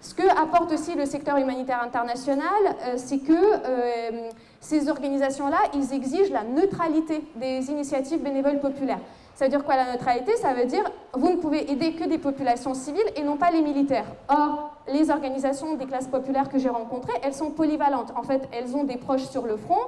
[0.00, 3.32] Ce que apporte aussi le secteur humanitaire international, c'est que
[4.60, 9.00] ces organisations-là, ils exigent la neutralité des initiatives bénévoles populaires.
[9.34, 10.34] Ça veut dire quoi la neutralité?
[10.36, 10.82] Ça veut dire
[11.14, 14.06] vous ne pouvez aider que des populations civiles et non pas les militaires.
[14.28, 18.12] Or, les organisations des classes populaires que j'ai rencontrées, elles sont polyvalentes.
[18.16, 19.78] En fait, elles ont des proches sur le front,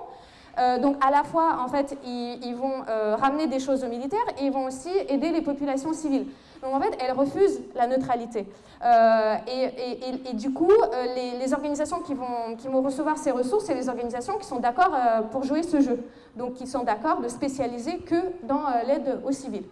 [0.58, 2.84] euh, donc à la fois, en fait, ils, vont
[3.18, 6.26] ramener des choses aux militaires et ils vont aussi aider les populations civiles.
[6.62, 8.46] Donc en fait, elles refusent la neutralité.
[8.82, 13.74] Euh, et, du coup, euh, les, organisations qui vont, qui vont recevoir ces ressources, c'est
[13.74, 15.98] les organisations qui sont d'accord euh, pour jouer ce jeu.
[16.36, 19.66] Donc qui sont d'accord de spécialiser que dans l'aide aux civils.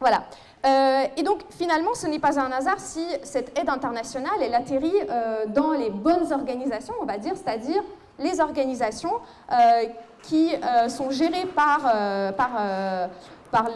[0.00, 0.24] Voilà.
[1.16, 5.00] et donc finalement, ce n'est pas un hasard si cette aide internationale, elle atterrit
[5.48, 7.82] dans les bonnes organisations, on va dire, c'est-à-dire
[8.18, 9.12] les organisations
[10.22, 10.54] qui
[10.88, 12.50] sont gérées par, par
[13.56, 13.70] par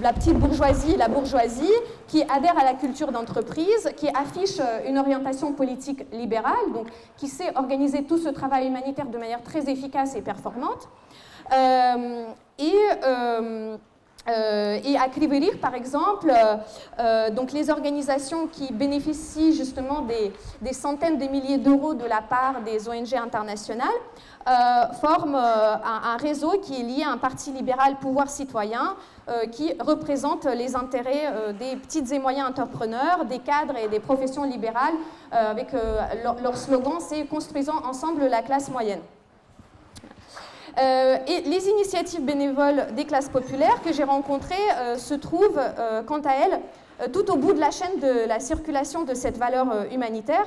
[0.00, 1.76] la petite bourgeoisie, la bourgeoisie,
[2.08, 6.86] qui adhère à la culture d'entreprise, qui affiche euh, une orientation politique libérale, donc
[7.18, 10.88] qui sait organiser tout ce travail humanitaire de manière très efficace et performante.
[11.52, 12.24] Euh,
[12.58, 12.74] et
[13.06, 13.76] euh,
[14.82, 16.32] et à Kriverir, par exemple,
[17.30, 22.88] donc les organisations qui bénéficient justement des, centaines de milliers d'euros de la part des
[22.88, 24.00] ONG internationales
[24.48, 28.94] euh, forme euh, un, réseau qui est lié à un parti libéral pouvoir citoyen
[29.50, 34.94] qui représente les intérêts des petites et moyens entrepreneurs, des cadres et des professions libérales,
[35.32, 35.68] avec
[36.22, 39.00] leur, slogan c'est Construisons ensemble la classe moyenne.
[40.78, 44.54] et les initiatives bénévoles des classes populaires que j'ai rencontrées
[44.96, 45.60] se trouvent,
[46.06, 49.66] quant à elles, tout au bout de la chaîne de la circulation de cette valeur
[49.90, 50.46] humanitaire.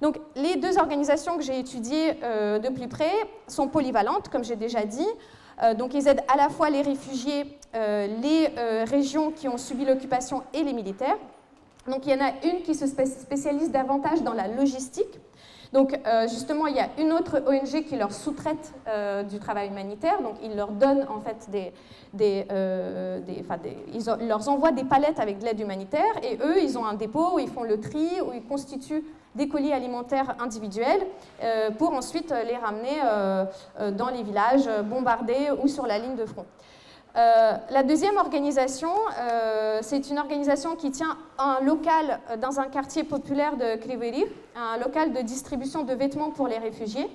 [0.00, 3.12] Donc les deux organisations que j'ai étudiées euh, de plus près
[3.46, 5.06] sont polyvalentes, comme j'ai déjà dit.
[5.62, 8.48] Euh, donc ils aident à la fois les réfugiés, euh, les
[8.84, 11.18] régions qui ont subi l'occupation et les militaires.
[11.86, 15.20] Donc il y en a une qui se spécialise davantage dans la logistique.
[15.72, 15.96] Donc
[16.28, 18.74] justement, il y a une autre ONG qui leur sous-traite
[19.30, 20.20] du travail humanitaire.
[20.20, 21.72] Donc ils leur donnent en fait des,
[22.12, 22.44] des,
[23.94, 27.34] ils leur envoient des palettes avec de l'aide humanitaire et eux, ils ont un dépôt
[27.34, 31.06] où ils font le tri, où ils constituent des colis alimentaires individuels
[31.42, 33.44] euh, pour ensuite les ramener euh,
[33.78, 36.46] euh, dans les villages bombardés ou sur la ligne de front.
[37.14, 38.92] la deuxième organisation,
[39.82, 45.12] c'est une organisation qui tient un local dans un quartier populaire de Kriveri, un local
[45.12, 47.08] de distribution de vêtements pour les réfugiés,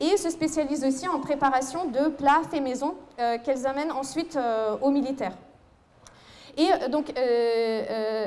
[0.00, 4.38] et se spécialise aussi en préparation de plats faits maison qu'elles amènent ensuite
[4.82, 5.36] aux militaires.
[6.56, 7.82] Et euh, donc, euh,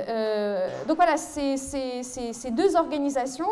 [0.10, 1.56] euh, donc voilà, ces,
[2.52, 3.50] deux organisations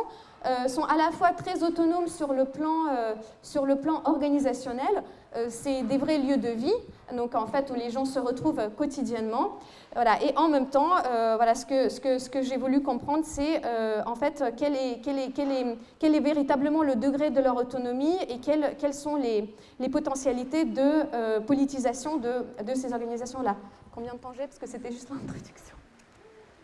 [0.68, 5.04] sont à la fois très autonomes sur le plan, organisationnel,
[5.50, 6.74] c'est des vrais lieux de vie,
[7.18, 9.58] donc en fait où les gens se retrouvent quotidiennement.
[9.96, 10.92] Voilà, et en même temps,
[11.36, 13.60] voilà, ce que, j'ai voulu comprendre, c'est
[14.06, 19.52] en fait quel est, véritablement le degré de leur autonomie et quelles, sont les,
[19.90, 23.56] potentialités de politisation de ces organisations-là.
[23.96, 25.76] Combien de temps j'ai Parce que c'était juste l'introduction.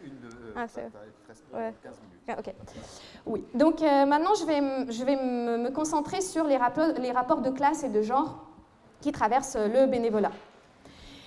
[0.04, 0.90] Une de, euh, ah, c'est
[1.26, 2.20] presque 15 minutes.
[2.28, 2.54] Ah, ok.
[3.26, 3.46] Oui.
[3.54, 7.50] Donc euh, maintenant, je vais, je vais me concentrer sur les rapports, les rapports de
[7.50, 8.46] classe et de genre
[9.00, 10.32] qui traversent le bénévolat.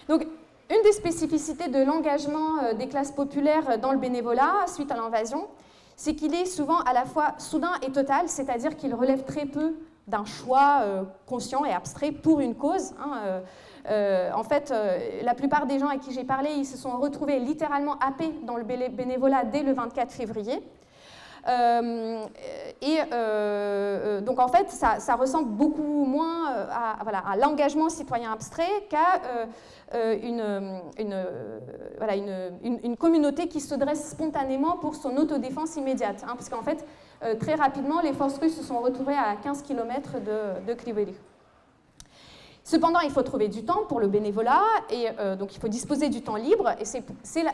[0.09, 0.27] Donc,
[0.71, 5.49] une des spécificités de l'engagement euh, des classes populaires dans le bénévolat suite à l'invasion,
[5.97, 9.75] c'est qu'il est souvent à la fois soudain et total, c'est-à-dire qu'il relève très peu
[10.07, 10.83] d'un choix
[11.25, 12.93] conscient et abstrait pour une cause.
[12.99, 13.43] Hein,
[13.89, 14.73] en fait,
[15.23, 18.57] la plupart des gens à qui j'ai parlé, ils se sont retrouvés littéralement happés dans
[18.57, 20.63] le bénévolat dès le 24 février.
[21.47, 22.25] Euh,
[22.81, 29.21] et euh, euh, donc en fait, ça, ressemble beaucoup moins à, l'engagement citoyen abstrait qu'à
[30.23, 30.43] une,
[32.99, 36.25] communauté qui se dresse spontanément pour son autodéfense immédiate.
[36.25, 36.85] Hein, parce qu'en fait,
[37.39, 40.75] très rapidement, les forces russes se sont retrouvées à 15 km de, de
[42.67, 46.09] Cependant, il faut trouver du temps pour le bénévolat et euh, donc il faut disposer
[46.09, 46.71] du temps libre.
[46.81, 47.05] Et c'est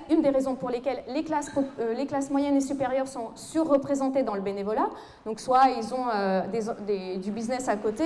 [0.09, 4.23] une des raisons pour lesquelles les classes, euh, les classes, moyennes et supérieures sont surreprésentées
[4.23, 4.89] dans le bénévolat.
[5.27, 8.05] Donc soit ils ont euh, du business à côté,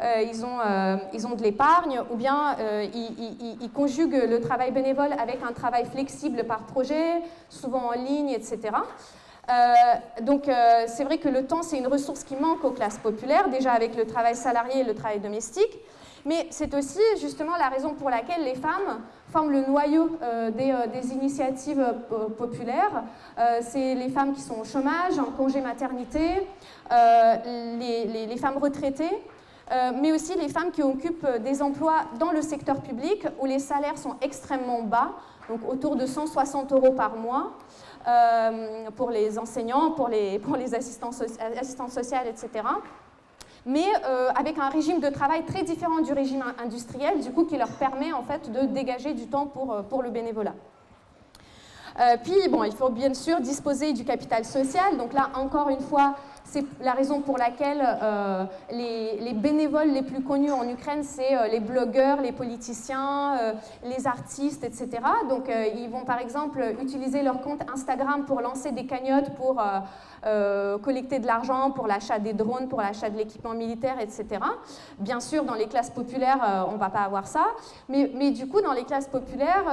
[0.00, 2.56] ils, ont, de l'épargne, ou bien
[2.94, 8.76] ils, conjuguent le travail bénévole avec un travail flexible par projet, souvent en ligne, etc.
[10.22, 10.44] donc
[10.86, 13.96] c'est vrai que le temps, c'est une ressource qui manque aux classes populaires, déjà avec
[13.96, 15.78] le travail salarié et le travail domestique.
[16.26, 20.86] Mais c'est aussi justement la raison pour laquelle les femmes forment le noyau euh, euh,
[20.88, 23.04] des, initiatives euh, populaires.
[23.60, 26.48] c'est les femmes qui sont au chômage, en congé maternité,
[26.90, 29.22] les, femmes retraitées,
[30.00, 33.96] mais aussi les femmes qui occupent des emplois dans le secteur public où les salaires
[33.96, 35.12] sont extrêmement bas,
[35.48, 37.52] donc autour de 160 euros par mois.
[38.96, 41.10] pour les enseignants, pour les, assistants,
[41.60, 42.64] assistants sociales, etc
[43.66, 47.58] mais euh, avec un régime de travail très différent du régime industriel, du coup, qui
[47.58, 50.54] leur permet en fait de dégager du temps pour, euh, pour le bénévolat.
[51.98, 54.96] Euh, puis, bon, il faut bien sûr disposer du capital social.
[54.96, 56.14] Donc là, encore une fois,
[56.46, 61.48] c'est la raison pour laquelle euh, les, bénévoles les plus connus en Ukraine, c'est euh,
[61.48, 63.52] les blogueurs, les politiciens, euh,
[63.84, 64.88] les artistes, etc.
[65.28, 69.62] Donc ils vont par exemple utiliser leur compte Instagram pour lancer des cagnottes pour
[70.82, 74.26] collecter de l'argent pour l'achat des drones, pour l'achat de l'équipement militaire, etc.
[74.98, 77.44] Bien sûr, dans les classes populaires, on ne va pas avoir ça.
[77.88, 79.64] Mais, du coup, dans les classes populaires,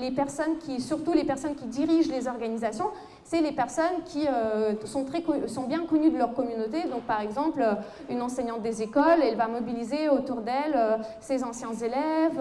[0.00, 2.90] les personnes qui, surtout les personnes qui dirigent les organisations,
[3.24, 6.82] c'est les personnes qui euh, sont, très, sont bien connues de leur communauté.
[6.84, 7.72] Donc, par exemple, euh,
[8.10, 12.40] une enseignante des écoles, elle va mobiliser autour d'elle euh, ses anciens élèves,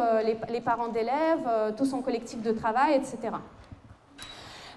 [0.49, 3.35] les, parents d'élèves, tout son collectif de travail, etc.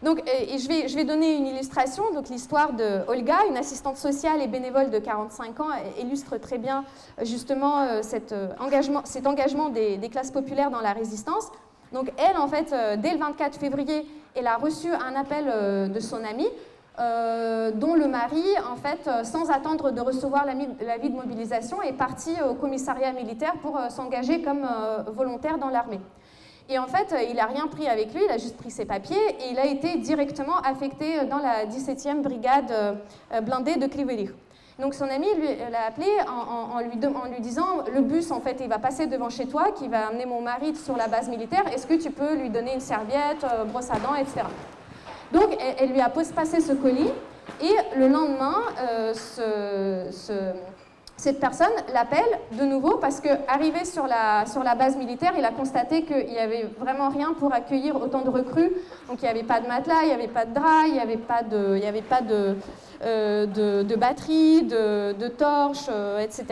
[0.02, 2.04] Donc, et je, vais, je vais donner une illustration.
[2.12, 5.68] Donc, l'histoire de Olga, une assistante sociale et bénévole de 45 ans,
[6.00, 6.84] illustre très bien
[7.22, 11.50] justement cet engagement, cet engagement des, des classes populaires dans la résistance.
[11.92, 15.98] Donc, elle, en fait, dès le 24 février, elle a reçu un appel euh, de
[15.98, 16.46] son ami,
[16.98, 21.92] euh, dont le mari, en fait, euh, sans attendre de recevoir l'avis de mobilisation, est
[21.92, 24.66] parti au commissariat militaire pour s'engager comme
[25.14, 26.00] volontaire dans l'armée.
[26.68, 29.16] Et en fait, il n'a rien pris avec lui, il a juste pris ses papiers
[29.16, 32.98] et il a été directement affecté dans la 17e brigade
[33.44, 34.30] blindée de Krivelich.
[34.78, 35.26] Donc son ami
[35.70, 39.72] l'a appelé en, lui, disant le bus en fait il va passer devant chez toi,
[39.72, 41.64] qui va amener mon mari sur la base militaire.
[41.72, 44.42] Est-ce que tu peux lui donner une serviette, euh, brosse à dents, etc.
[45.32, 47.10] Donc elle, lui a passé ce colis
[47.62, 49.14] et le lendemain, euh,
[51.16, 55.50] cette personne l'appelle de nouveau parce qu'arrivé sur la, sur la base militaire, il a
[55.50, 58.70] constaté qu'il n'y avait vraiment rien pour accueillir autant de recrues.
[59.08, 61.00] Donc il n'y avait pas de matelas, il n'y avait pas de drap, il n'y
[61.00, 62.56] avait pas de, il avait pas de
[63.02, 66.46] euh, de, de, torches, euh, etc.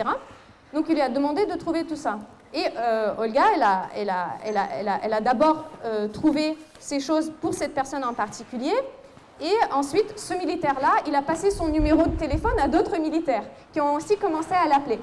[0.73, 2.19] Donc il lui a demandé de trouver tout ça.
[2.53, 5.65] Et euh, Olga, elle a, elle a, elle a, elle a, d'abord
[6.13, 8.73] trouvé ces choses pour cette personne en particulier.
[9.41, 13.43] Et ensuite, ce militaire-là, il a passé son numéro de téléphone à d'autres militaires
[13.73, 14.99] qui ont aussi commencé à l'appeler.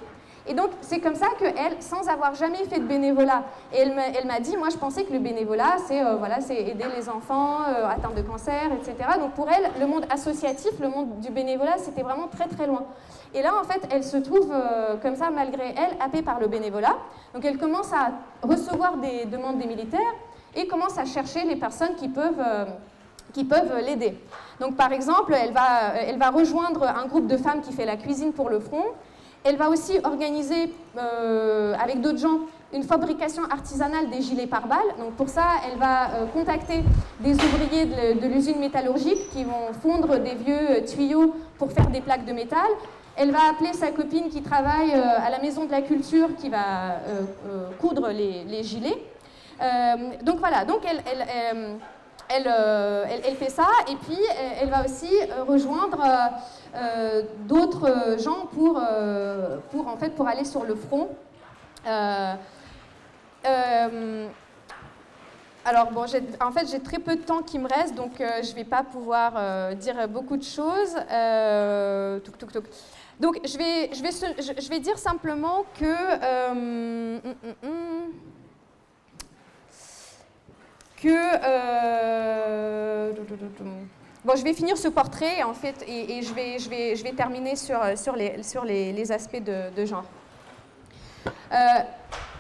[0.47, 3.95] Et donc, c'est comme ça qu'elle, sans avoir jamais fait de bénévolat, elle
[4.27, 7.87] m'a dit, moi je pensais que le bénévolat, c'est euh, voilà, aider les enfants euh,
[7.87, 8.97] atteints de cancer, etc.
[9.21, 12.87] Donc pour elle, le monde associatif, le monde du bénévolat, c'était vraiment très très loin.
[13.35, 16.49] Et là, en fait, elle se trouve euh, comme ça, malgré elle, happée par le
[16.49, 16.97] bénévolat.
[17.35, 18.11] Donc elle commence à
[18.43, 20.01] recevoir des demandes des militaires
[20.57, 22.43] et commence à chercher les personnes qui peuvent
[23.33, 24.15] qui peuvent l'aider.
[24.61, 27.97] Donc par exemple, elle va, elle va rejoindre un groupe de femmes qui fait la
[27.97, 28.85] cuisine pour le front,
[29.45, 32.41] elle va aussi organiser euh, avec d'autres gens
[32.73, 34.79] une fabrication artisanale des gilets pare-balles.
[34.99, 36.83] Donc pour ça, elle va euh, contacter
[37.21, 42.01] des ouvriers de, l'usine métallurgique qui vont fondre des vieux euh, tuyaux pour faire des
[42.01, 42.69] plaques de métal.
[43.17, 46.97] Elle va appeler sa copine qui travaille à la maison de la culture qui va
[47.79, 49.05] coudre les, gilets.
[50.23, 51.77] donc voilà, donc elle, elle,
[52.29, 54.19] elle, fait ça et puis
[54.61, 55.11] elle va aussi
[55.47, 56.01] rejoindre
[56.75, 61.09] euh, d'autres gens pour, euh, pour, en fait, pour aller sur le front.
[61.87, 62.35] Euh,
[65.65, 66.05] alors bon,
[66.41, 68.83] en fait j'ai très peu de temps qui me reste, donc je ne vais pas
[68.83, 70.97] pouvoir dire beaucoup de choses.
[73.23, 75.85] Donc, je vais, je, vais, je vais dire simplement que...
[75.85, 78.13] Euh, hum, hum, hum,
[81.03, 81.09] que...
[81.45, 83.13] Euh,
[84.25, 87.13] bon, je vais finir ce portrait, en fait, et, je, vais, je, vais, je vais
[87.13, 90.05] terminer sur, sur, les, sur les, les aspects de, genre.
[91.27, 91.57] Euh,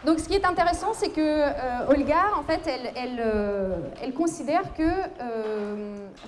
[0.05, 4.75] donc, ce qui est intéressant, c'est que euh, Olga, en fait, elle, elle, euh, considère
[4.75, 4.89] que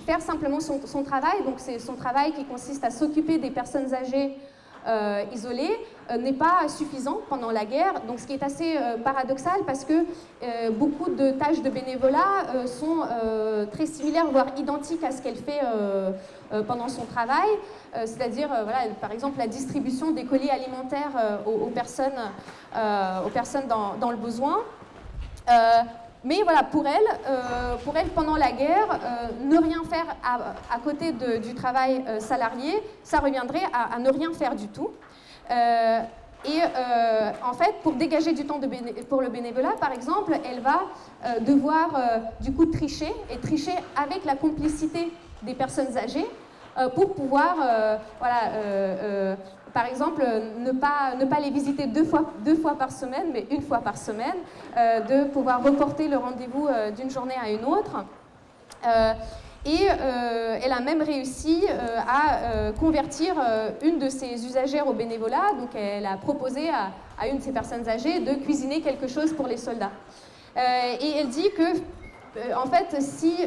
[0.05, 3.93] faire simplement son, son travail, donc c'est son travail qui consiste à s'occuper des personnes
[3.93, 4.37] âgées
[4.87, 5.67] euh, isolé
[6.11, 8.01] euh, n'est pas suffisant pendant la guerre.
[8.07, 10.05] Donc, ce qui est assez euh, paradoxal parce que
[10.71, 12.99] beaucoup de tâches de bénévolat sont
[13.71, 15.59] très similaires, voire identiques à ce qu'elle fait
[16.67, 17.49] pendant son travail.
[17.93, 22.19] C'est-à-dire, voilà, par exemple, la distribution des colis alimentaires aux, personnes,
[22.75, 24.57] aux personnes dans, dans le besoin.
[26.25, 30.79] Mais voilà, pour elle, euh, pour elle pendant la guerre, euh, ne rien faire à,
[30.79, 34.89] côté du travail euh, salarié, ça reviendrait à, ne rien faire du tout.
[35.51, 36.61] et
[37.43, 38.59] en fait, pour dégager du temps
[39.07, 40.79] pour le bénévolat, par exemple, elle va
[41.41, 41.89] devoir
[42.41, 45.11] du coup tricher, et tricher avec la complicité
[45.43, 46.27] des personnes âgées
[46.95, 47.55] pour pouvoir
[48.19, 49.37] voilà,
[49.75, 50.25] par exemple,
[50.59, 53.79] ne pas, ne pas les visiter deux fois, deux fois par semaine, mais une fois
[53.79, 54.37] par semaine,
[54.77, 58.05] euh, de pouvoir reporter le rendez-vous euh, d'une journée à une autre.
[58.87, 59.11] Euh,
[59.65, 59.87] et
[60.63, 61.63] elle a même réussi
[62.07, 63.33] à convertir
[63.81, 65.53] une de ses usagères au bénévolat.
[65.59, 69.33] Donc elle a proposé à, à, une de ces personnes âgées de cuisiner quelque chose
[69.33, 69.89] pour les soldats.
[70.55, 71.79] et elle dit que
[72.55, 73.37] en fait, si,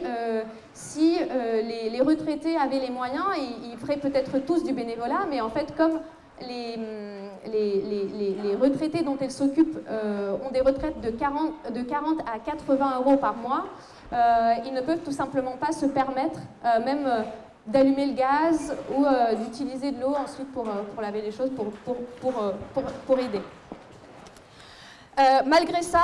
[0.72, 5.40] si les, les, retraités avaient les moyens, ils, ils feraient peut-être tous du bénévolat, mais
[5.40, 6.00] en fait, comme
[6.46, 6.76] les,
[7.46, 13.00] les, retraités dont elle s'occupe euh, ont des retraites de 40, de 40, à 80
[13.00, 13.66] euros par mois.
[14.12, 17.24] Euh, ils ne peuvent tout simplement pas se permettre euh, même
[17.66, 19.04] d'allumer le gaz ou
[19.44, 20.66] d'utiliser de l'eau ensuite pour,
[21.00, 23.42] laver les choses, pour, aider.
[25.46, 26.02] malgré ça,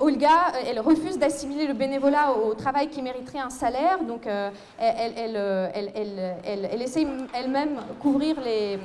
[0.00, 6.36] Olga, elle refuse d'assimiler le bénévolat au travail qui mériterait un salaire, donc elle, elle,
[6.44, 8.80] elle, essaie elle-même couvrir les,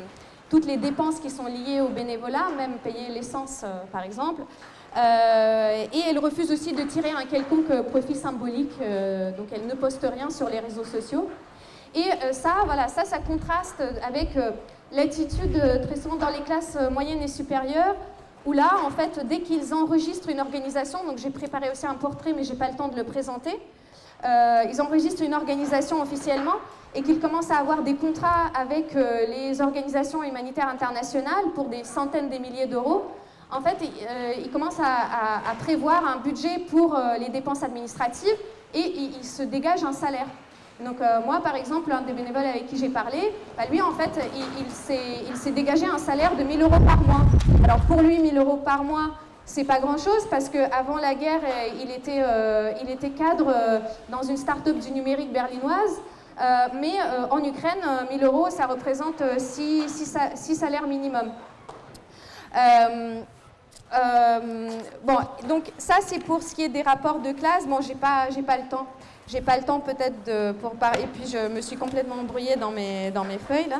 [0.52, 4.42] toutes les dépenses qui sont liées au bénévolat, même payer l'essence euh, par exemple.
[4.98, 9.74] Euh, et elle refuse aussi de tirer un quelconque profit symbolique, euh, donc elle ne
[9.74, 11.30] poste rien sur les réseaux sociaux.
[11.96, 14.30] Et ça, voilà, ça, ça contraste avec
[14.94, 17.98] l'attitude très souvent dans les classes moyennes et supérieures,
[18.46, 22.32] où là, en fait, dès qu'ils enregistrent une organisation, donc j'ai préparé aussi un portrait,
[22.32, 23.60] mais j'ai pas le temps de le présenter,
[24.24, 26.56] ils enregistrent une organisation officiellement,
[26.96, 31.84] et qu'il commence à avoir des contrats avec euh, les organisations humanitaires internationales pour des
[31.84, 33.06] centaines de milliers d'euros,
[33.50, 38.36] en fait, euh, il commence à, prévoir un budget pour euh, les dépenses administratives
[38.74, 40.28] et il, se dégage un salaire.
[40.84, 44.20] Donc moi, par exemple, un des bénévoles avec qui j'ai parlé, bah, lui, en fait,
[44.34, 44.66] il,
[45.30, 47.26] il s'est dégagé un salaire de 1000 euros par mois.
[47.64, 49.12] Alors pour lui, 1000 euros par mois,
[49.52, 51.42] c'est pas grand-chose parce qu'avant la guerre,
[51.82, 52.24] il était,
[52.82, 53.54] il était cadre
[54.10, 56.02] dans une start-up du numérique berlinoise.
[56.40, 60.18] Euh, mais euh, en Ukraine, 1000 euh, euros, ça représente 6,
[60.56, 61.32] salaires minimum.
[65.04, 67.68] bon, donc ça c'est pour ce qui est des rapports de classe.
[67.68, 68.88] Bon, j'ai pas, j'ai pas le temps.
[69.28, 71.04] J'ai pas le temps peut-être pour parler.
[71.04, 73.78] Et puis je me suis complètement embrouillée dans mes dans mes feuilles là.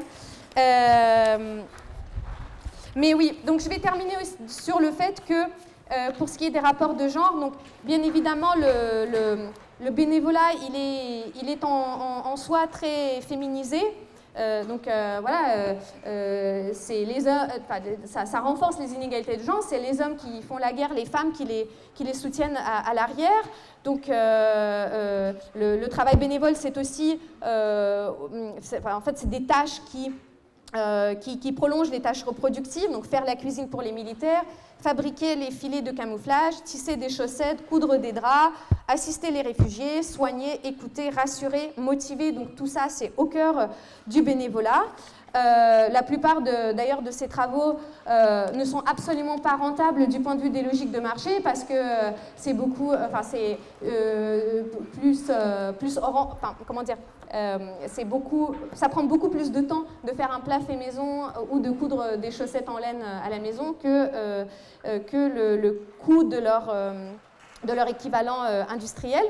[2.96, 4.16] Mais oui, donc je vais terminer
[4.48, 8.54] sur le fait que pour ce qui est des rapports de genre, donc bien évidemment
[9.84, 13.82] le bénévolat, il est, en, soi très féminisé.
[14.38, 15.76] Euh, donc euh, voilà,
[16.08, 19.62] euh, ça, renforce les inégalités de genre.
[19.62, 22.94] C'est les hommes qui font la guerre, les femmes qui les, qui les soutiennent à,
[22.94, 23.44] l'arrière.
[23.84, 30.12] Donc le, travail bénévole, c'est aussi, en fait, c'est des tâches qui,
[31.22, 32.92] qui, qui, prolongent les tâches reproductives.
[32.92, 34.44] Donc faire la cuisine pour les militaires,
[34.80, 38.54] fabriquer les filets de camouflage, tisser des chaussettes, coudre des draps,
[38.88, 42.32] assister les réfugiés, soigner, écouter, rassurer, motiver.
[42.32, 43.70] Donc tout ça, c'est au cœur
[44.08, 44.84] du bénévolat.
[45.34, 47.80] Euh, la plupart d'ailleurs de, ces travaux
[48.10, 51.64] euh, ne sont absolument pas rentables du point de vue des logiques de marché parce
[51.64, 53.58] que euh, c'est beaucoup, enfin c'est
[55.00, 55.32] plus,
[55.80, 56.00] plus
[56.68, 56.98] comment dire,
[57.88, 61.60] c'est beaucoup, ça prend beaucoup plus de temps de faire un plat fait maison ou
[61.60, 64.44] de coudre des chaussettes en laine à la maison que,
[64.84, 66.74] que le, coût de leur,
[67.64, 69.24] de leur équivalent industriel.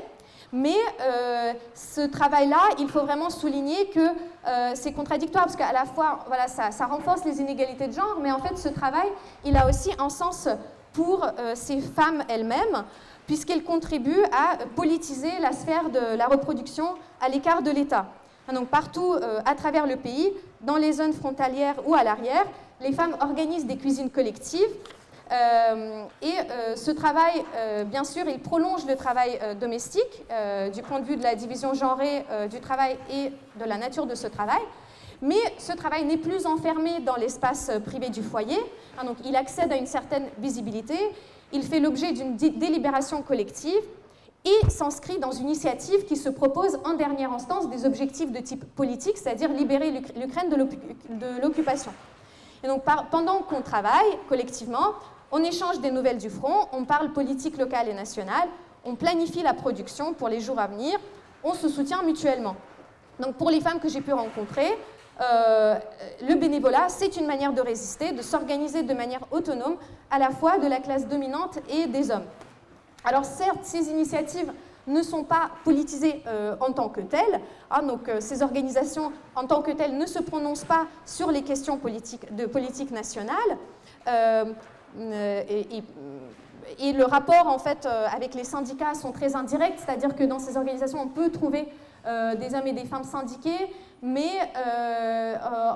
[0.52, 5.86] Mais euh, ce travail-là, il faut vraiment souligner que euh, c'est contradictoire, parce qu'à la
[5.86, 9.08] fois, voilà, ça, renforce les inégalités de genre, mais en fait, ce travail,
[9.46, 10.48] il a aussi un sens
[10.92, 12.84] pour euh, ces femmes elles-mêmes,
[13.26, 18.06] puisqu'elles contribuent à politiser la sphère de la reproduction à l'écart de l'État.
[18.52, 19.14] Donc partout
[19.46, 22.44] à travers le pays, dans les zones frontalières ou à l'arrière,
[22.80, 24.68] les femmes organisent des cuisines collectives
[25.32, 30.24] euh, et euh, ce travail, euh, bien sûr, il prolonge le travail domestique
[30.74, 34.14] du point de vue de la division genrée du travail et de la nature de
[34.14, 34.60] ce travail.
[35.20, 38.58] Mais ce travail n'est plus enfermé dans l'espace privé du foyer,
[38.98, 40.98] hein, donc il accède à une certaine visibilité,
[41.52, 43.82] il fait l'objet d'une délibération collective
[44.44, 48.64] et s'inscrit dans une initiative qui se propose en dernière instance des objectifs de type
[48.74, 51.92] politique, c'est-à-dire libérer l'Ukraine de l'occupation.
[52.64, 54.94] Et donc pendant qu'on travaille collectivement,
[55.30, 58.48] on échange des nouvelles du front, on parle politique locale et nationale,
[58.84, 60.98] on planifie la production pour les jours à venir,
[61.44, 62.56] on se soutient mutuellement.
[63.20, 64.66] Donc pour les femmes que j'ai pu rencontrer,
[65.20, 65.78] euh,
[66.26, 69.76] le bénévolat, c'est une manière de résister, de s'organiser de manière autonome,
[70.10, 72.26] à la fois de la classe dominante et des hommes.
[73.04, 74.52] Alors certes, ces initiatives
[74.86, 77.40] ne sont pas politisées euh, en tant que telles,
[77.70, 81.42] hein, donc euh, ces organisations en tant que telles ne se prononcent pas sur les
[81.42, 81.78] questions
[82.30, 83.36] de politique nationale.
[84.08, 84.44] Euh,
[84.98, 85.82] et,
[86.92, 91.00] le rapport en fait avec les syndicats sont très indirects, c'est-à-dire que dans ces organisations
[91.02, 91.66] on peut trouver
[92.04, 93.68] des hommes et des femmes syndiqués,
[94.02, 94.50] mais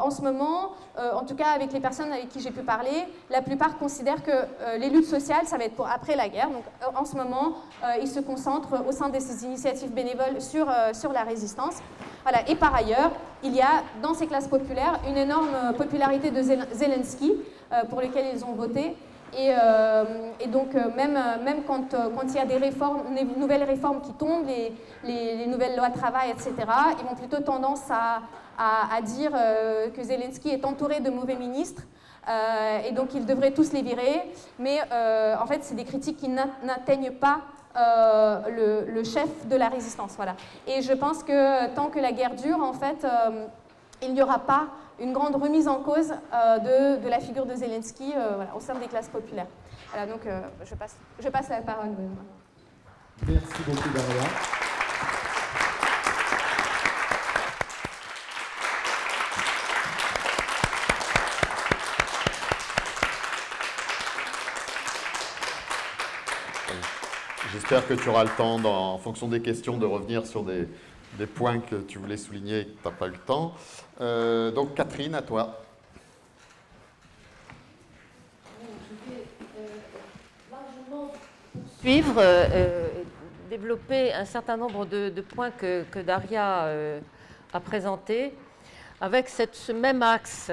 [0.04, 3.40] en ce moment, en tout cas avec les personnes avec qui j'ai pu parler, la
[3.40, 6.50] plupart considèrent que les luttes sociales, ça va être pour après la guerre.
[6.50, 6.64] Donc
[6.96, 7.54] en ce moment,
[8.00, 11.76] ils se concentrent au sein de ces initiatives bénévoles sur, sur la résistance.
[12.24, 12.48] Voilà.
[12.48, 13.12] Et par ailleurs,
[13.44, 17.32] il y a dans ces classes populaires une énorme popularité de Zelensky,
[17.88, 18.96] pour lequel ils ont voté.
[19.34, 20.04] Euh,
[20.40, 21.88] et, donc, euh, même, euh, même quand,
[22.24, 23.02] il y a des réformes,
[23.36, 24.72] nouvelles réformes qui tombent, les,
[25.36, 26.54] les, nouvelles lois de travail, etc.,
[27.00, 28.22] ils ont plutôt tendance à,
[28.58, 29.32] à, dire
[29.94, 31.82] que Zelensky est entouré de mauvais ministres.
[32.88, 34.22] et donc ils devraient tous les virer.
[34.58, 34.80] Mais
[35.38, 37.40] en fait, c'est des critiques qui n'atteignent pas
[38.48, 40.14] le, le, chef de la résistance.
[40.16, 40.36] Voilà.
[40.66, 43.06] Et je pense que tant que la guerre dure, en fait,
[44.02, 44.68] il n'y aura pas
[44.98, 48.86] une grande remise en cause euh, de, la figure de Zelensky euh, au sein des
[48.86, 49.46] classes populaires.
[49.92, 51.90] Voilà, donc euh, je, passe, je passe la parole.
[53.26, 54.22] Merci beaucoup, Daria.
[67.52, 70.68] J'espère que tu auras le temps, en fonction des questions, de revenir sur des,
[71.14, 73.54] des points que tu voulais souligner et que tu n'as pas eu le temps.
[74.00, 75.60] Euh, donc Catherine, à toi.
[78.60, 79.24] Je vais
[79.58, 79.66] euh,
[80.50, 81.12] largement
[81.78, 82.88] suivre, euh,
[83.48, 86.68] développer un certain nombre de, points que, Daria
[87.52, 88.34] a présentés,
[89.00, 90.50] avec ce même axe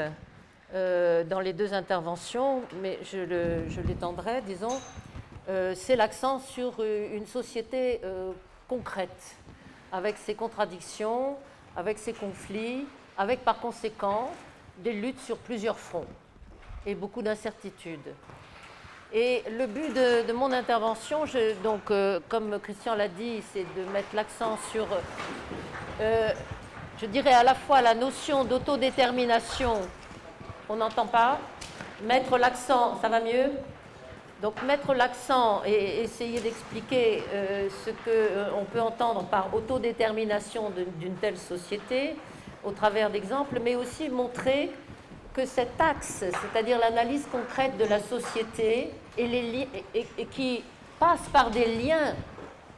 [0.73, 4.79] dans les deux interventions, mais je l'étendrai, disons,
[5.75, 7.99] c'est l'accent sur une société
[8.67, 9.35] concrète
[9.93, 11.37] avec ses contradictions,
[11.77, 12.85] avec ses conflits,
[13.15, 14.31] avec par conséquent
[14.79, 16.07] des luttes sur plusieurs fronts
[16.85, 18.13] et beaucoup d'incertitudes.
[19.13, 21.25] Et le but de, mon intervention,
[21.63, 24.87] donc, euh, comme Christian l'a dit, c'est de mettre l'accent sur,
[26.01, 26.31] euh,
[26.99, 29.75] je dirais à la fois la notion d'autodétermination,
[30.67, 31.37] on n'entend pas,
[32.01, 33.51] mettre l'accent, ça va mieux
[34.43, 40.69] donc mettre l'accent et essayer d'expliquer euh, ce qu'on euh, peut entendre par autodétermination
[40.99, 42.17] d'une telle société
[42.65, 44.69] au travers d'exemples, mais aussi montrer
[45.33, 50.61] que cet axe, c'est-à-dire l'analyse concrète de la société et, qui
[50.99, 52.13] passe par des liens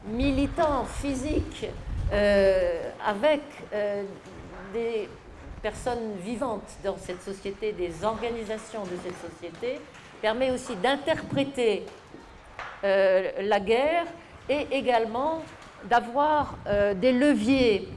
[0.05, 1.65] militants, physiques,
[2.13, 3.41] euh, avec
[4.71, 5.09] des
[5.63, 9.81] personnes vivantes dans cette société, des organisations de cette société,
[10.21, 11.85] permet aussi d'interpréter
[12.83, 14.05] euh, la guerre
[14.47, 15.41] et également
[15.85, 17.87] d'avoir euh, des leviers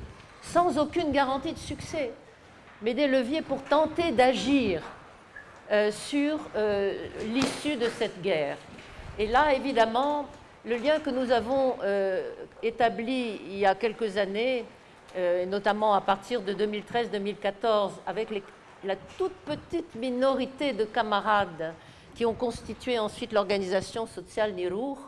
[0.40, 2.10] sans aucune garantie de succès,
[2.80, 4.80] mais des leviers pour tenter d'agir
[5.70, 6.38] euh, sur
[7.26, 8.56] l'issue de cette guerre.
[9.18, 10.26] Et là, évidemment,
[10.64, 11.76] le lien que nous avons
[12.62, 14.64] établi il y a quelques années,
[15.48, 18.28] notamment à partir de 2013-2014, avec
[18.84, 21.74] la toute petite minorité de camarades
[22.18, 24.98] qui ont constitué ensuite l'organisation sociale Nirour,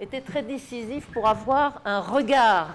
[0.00, 2.68] était très décisif pour avoir un regard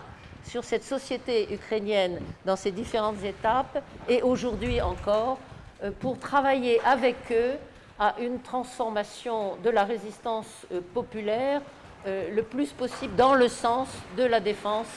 [0.44, 5.38] sur cette société ukrainienne dans ses différentes étapes et aujourd'hui encore
[5.84, 7.54] euh, pour travailler avec eux
[8.00, 11.62] à une transformation de la résistance euh, populaire
[12.08, 14.88] euh, le plus possible dans le sens de la défense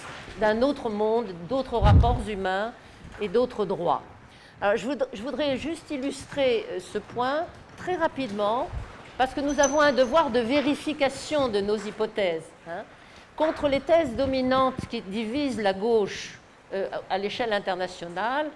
[0.41, 2.73] d'un autre monde, d'autres rapports humains
[3.21, 4.01] et d'autres droits.
[4.63, 7.45] Alors, je voudrais juste illustrer ce point
[7.81, 8.69] très rapidement,
[9.17, 12.49] parce que nous avons un devoir de vérification de nos hypothèses.
[12.69, 12.83] Hein.
[13.37, 16.39] Contre les thèses dominantes qui divisent la gauche
[17.09, 18.47] à l'échelle internationale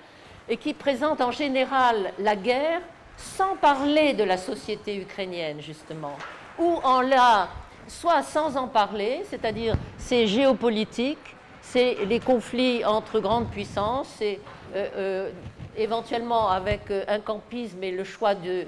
[0.48, 2.80] et qui présente en général la guerre
[3.16, 6.16] sans parler de la société ukrainienne, justement,
[6.58, 7.48] ou en la,
[7.88, 14.38] soit sans en parler, c'est-à-dire c'est géopolitique, c'est les conflits entre grandes puissances, c'est
[14.74, 15.30] euh, euh,
[15.76, 18.66] éventuellement avec euh, un campisme et le choix de,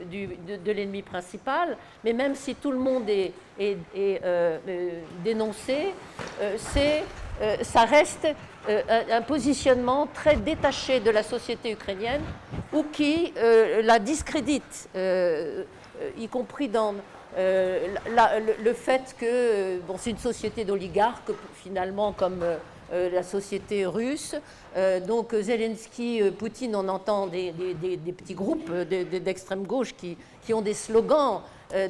[0.65, 4.21] de, l'ennemi principal, mais même si tout le monde est, est,
[5.25, 5.95] dénoncé,
[6.59, 7.03] c'est,
[7.63, 8.29] ça reste
[8.69, 12.23] un, positionnement très détaché de la société ukrainienne
[12.73, 13.33] ou qui
[13.83, 16.95] la discrédite, y compris dans
[17.37, 22.43] le, fait que bon, c'est une société d'oligarques finalement comme
[22.93, 24.37] euh, la société russe.
[24.77, 27.53] Euh, donc Zelensky, euh, Poutine, on entend des,
[28.17, 30.17] petits groupes d'extrême gauche qui,
[30.53, 31.41] ont des slogans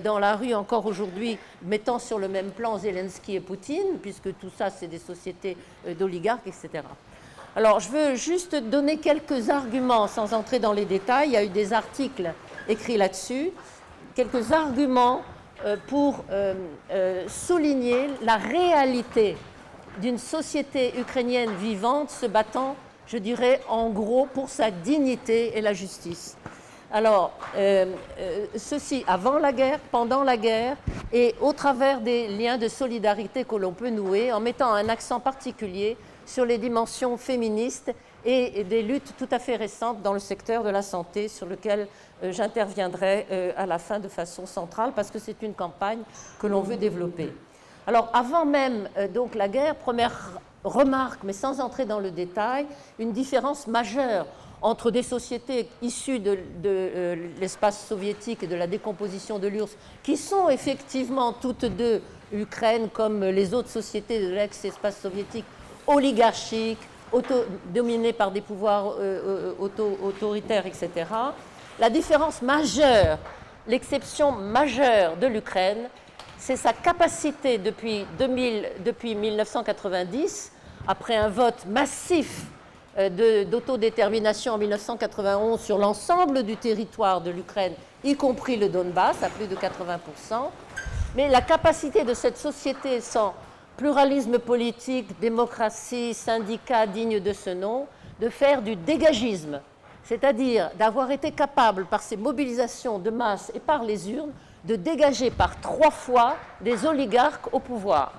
[0.03, 4.49] dans la rue encore aujourd'hui, mettant sur le même plan Zelensky et Poutine, puisque tout
[4.57, 5.55] ça, c'est des sociétés
[5.99, 6.83] d'oligarques, etc.
[7.55, 11.29] Alors, je veux juste donner quelques arguments sans entrer dans les détails.
[11.29, 12.33] Il y a eu des articles
[12.67, 13.51] écrits là-dessus.
[14.15, 15.21] Quelques arguments
[15.89, 16.25] pour
[17.29, 19.37] souligner la réalité
[20.01, 22.77] d'une société ukrainienne vivante se battant,
[23.07, 26.37] je dirais, en gros pour sa dignité et la justice.
[26.93, 30.77] Alors, euh, euh, ceci avant la guerre, pendant la guerre,
[31.13, 35.19] et au travers des liens de solidarité que l'on peut nouer, en mettant un accent
[35.19, 37.93] particulier sur les dimensions féministes
[38.25, 41.89] et des luttes tout à fait récentes dans le secteur de la santé, sur lequel
[42.23, 46.01] euh, j'interviendrai à la fin de façon centrale, parce que c'est une campagne
[46.41, 47.33] que l'on veut développer.
[47.87, 50.33] Alors avant même euh, la guerre, première
[50.65, 52.67] remarque, mais sans entrer dans le détail,
[52.99, 54.27] une différence majeure
[54.61, 60.17] entre des sociétés issues de, euh, l'espace soviétique et de la décomposition de l'URSS, qui
[60.17, 65.45] sont effectivement toutes deux, Ukraine comme les autres sociétés de l'ex-espace soviétique,
[65.87, 66.81] oligarchiques,
[67.73, 70.91] dominées par des pouvoirs euh, autoritaires, etc.
[71.79, 73.19] La différence majeure,
[73.69, 75.89] l'exception majeure de l'Ukraine,
[76.47, 80.53] c'est sa capacité depuis, 2000, depuis 1990,
[80.87, 82.45] après un vote massif
[82.97, 87.73] euh, d'autodétermination en 1991 sur l'ensemble du territoire de l'Ukraine,
[88.05, 89.99] y compris le Donbass, à plus de 80%.
[91.17, 93.35] Mais la capacité de cette société sans
[93.77, 97.89] pluralisme politique, démocratie, syndicats dignes de ce nom,
[98.21, 99.61] de faire du dégagisme,
[100.05, 104.31] c'est-à-dire d'avoir été capable, par ses mobilisations de masse et par les urnes,
[104.67, 108.13] de dégager par trois fois des oligarques au pouvoir.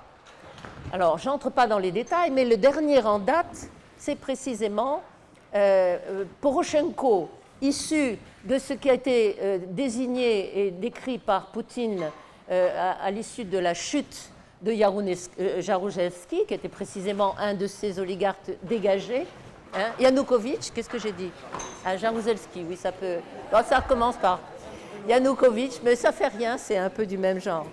[0.94, 5.02] Alors, j'entre pas dans les détails, mais le dernier en date, c'est précisément
[5.54, 7.30] euh, euh, Poroshenko,
[7.62, 12.06] issu de ce qui a été euh, désigné et décrit par Poutine
[12.50, 14.32] à, l'issue de la chute
[14.62, 14.74] de
[15.60, 19.28] Jaruzelski, qui était précisément un de ces oligarques dégagés.
[19.76, 19.92] Hein.
[20.00, 21.30] Yanukovych, qu'est-ce que j'ai dit?
[21.86, 23.18] Ah, Jaruzelski, oui, ça peut.
[23.52, 24.40] par
[25.08, 27.66] Yanukovych, mais ça fait rien, c'est un peu du même genre.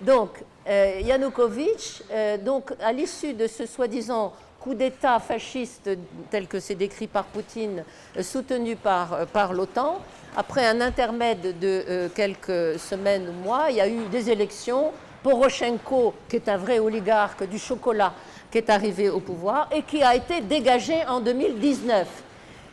[0.00, 5.90] Donc, euh, Yanukovych, euh, donc, à l'issue de ce soi-disant coup d'État fasciste
[6.30, 7.84] tel que c'est décrit par Poutine,
[8.16, 10.00] euh, soutenu par, par l'OTAN,
[10.36, 14.92] après un intermède de quelques semaines ou mois, il y a eu des élections.
[15.22, 18.12] Poroshenko, qui est un vrai oligarque du chocolat,
[18.50, 22.08] qui est arrivé au pouvoir et qui a été dégagé en 2019.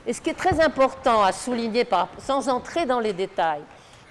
[0.08, 1.86] Et ce qui est très important à souligner,
[2.18, 3.62] sans entrer dans les détails,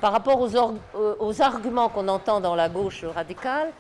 [0.01, 3.71] par rapport aux, arguments qu'on entend dans la gauche radicale,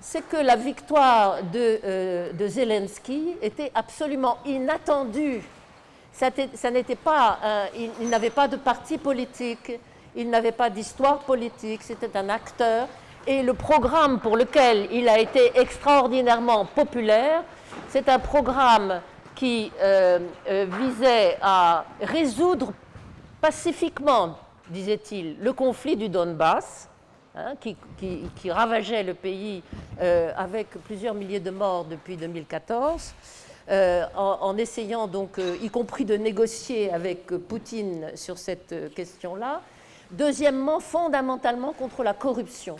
[0.00, 5.42] c'est que la victoire de, euh, Zelensky était absolument inattendue.
[6.12, 6.30] Ça,
[6.70, 7.38] n'était pas,
[8.00, 9.72] il, n'avait pas de parti politique,
[10.14, 12.86] il n'avait pas d'histoire politique, c'était un acteur.
[13.26, 17.42] Et le programme pour lequel il a été extraordinairement populaire,
[17.88, 19.00] c'est un programme
[19.34, 20.18] qui euh,
[20.48, 22.72] euh, visait à résoudre
[23.40, 24.38] pacifiquement
[24.68, 26.88] disait-il, le conflit du Donbass,
[27.34, 29.62] hein, qui, ravageait le pays
[30.00, 33.14] euh, avec plusieurs milliers de morts depuis 2014,
[33.70, 39.62] euh, en, essayant donc, euh, y compris de négocier avec Poutine sur cette question-là.
[40.10, 42.76] Deuxièmement, fondamentalement contre la corruption.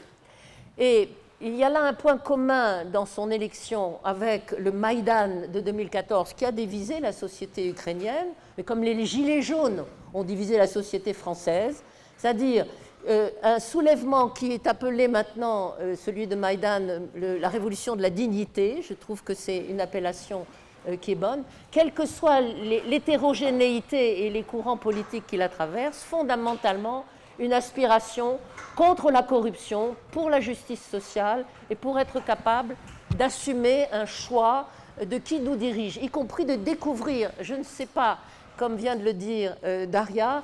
[0.78, 1.08] Et
[1.40, 6.32] il y a là un point commun dans son élection avec le Maïdan de 2014
[6.34, 11.12] qui a divisé la société ukrainienne, mais comme les gilets jaunes ont divisé la société
[11.12, 11.82] française,
[12.16, 12.66] c'est-à-dire
[13.08, 18.08] euh, un soulèvement qui est appelé maintenant, euh, celui de Maïdan, la révolution de la
[18.08, 20.46] dignité, je trouve que c'est une appellation
[20.88, 26.02] euh, qui est bonne, quelle que soit l'hétérogénéité et les courants politiques qui la traversent,
[26.02, 27.04] fondamentalement
[27.38, 28.38] une aspiration
[28.76, 32.76] contre la corruption, pour la justice sociale et pour être capable
[33.16, 34.68] d'assumer un choix
[35.04, 38.18] de qui nous dirige, y compris de découvrir, je ne sais pas,
[38.56, 39.56] comme vient de le dire
[39.88, 40.42] Daria,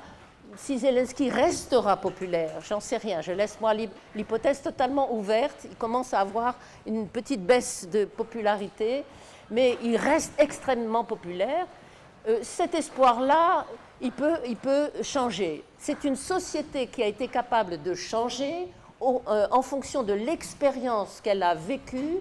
[0.57, 3.73] si Zelensky restera populaire, j'en sais rien, je laisse moi
[4.15, 9.03] l'hypothèse totalement ouverte, il commence à avoir une petite baisse de popularité,
[9.49, 11.67] mais il reste extrêmement populaire.
[12.27, 13.65] Euh, cet espoir-là,
[14.01, 15.63] il peut, il peut changer.
[15.77, 18.67] C'est une société qui a été capable de changer
[19.01, 22.17] euh, en fonction de l'expérience qu'elle a vécue,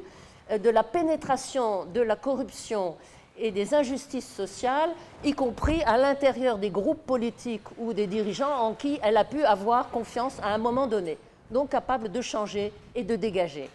[0.51, 2.97] euh, de la pénétration de la corruption
[3.39, 4.91] et des injustices sociales,
[5.25, 9.45] y compris à l'intérieur des groupes politiques ou des dirigeants en qui elle a pu
[9.45, 11.17] avoir confiance à un moment donné,
[11.51, 13.71] donc capable de changer et de dégager.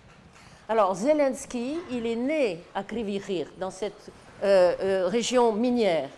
[0.70, 4.12] Alors Zelensky, il est né à Krivirir, dans cette
[4.43, 6.10] euh, région minière.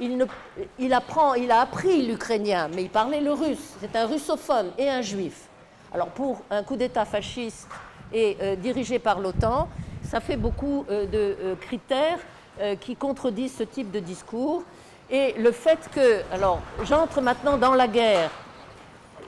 [0.00, 3.74] Il, apprend, il a appris l'ukrainien, mais il parlait le russe.
[3.80, 5.48] C'est un russophone et un juif.
[5.92, 7.68] Alors pour un coup d'État fasciste
[8.12, 9.68] et euh, dirigé par l'OTAN,
[10.02, 12.18] ça fait beaucoup de critères
[12.60, 14.62] euh, qui contredisent ce type de discours.
[15.10, 18.30] Et le fait que, alors j'entre maintenant dans la guerre,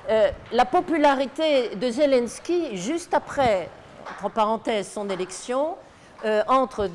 [0.09, 3.69] euh, la popularité de Zelensky, juste après,
[4.09, 5.75] entre parenthèses, son élection,
[6.25, 6.89] euh, entre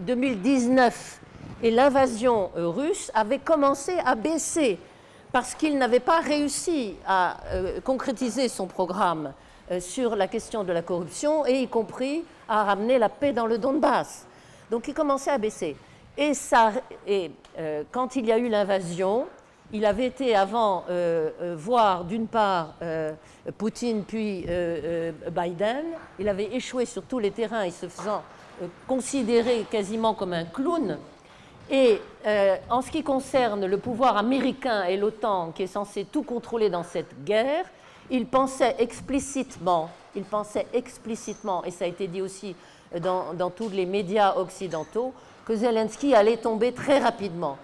[0.00, 1.20] 2019
[1.62, 4.78] et l'invasion russe, avait commencé à baisser
[5.32, 7.38] parce qu'il n'avait pas réussi à
[7.84, 9.32] concrétiser son programme
[9.80, 13.58] sur la question de la corruption et y compris à ramener la paix dans le
[13.58, 14.26] Donbass.
[14.70, 15.76] Donc il commençait à baisser.
[16.18, 16.72] Et, ça,
[17.06, 19.26] et euh, quand il y a eu l'invasion,
[19.72, 22.74] il avait été avant euh, euh, voir d'une part
[23.58, 24.46] Poutine puis
[25.30, 25.84] Biden.
[26.18, 28.22] Il avait échoué sur tous les terrains et se faisant
[28.86, 30.98] considérer quasiment comme un clown.
[31.70, 32.00] Et
[32.70, 36.82] en ce qui concerne le pouvoir américain et l'OTAN, qui est censé tout contrôler dans
[36.82, 37.64] cette guerre,
[38.10, 39.90] il pensait explicitement,
[40.72, 42.54] explicitement, et ça a été dit aussi
[43.00, 45.12] dans, tous les médias occidentaux
[45.44, 47.58] que Zelensky allait tomber très rapidement.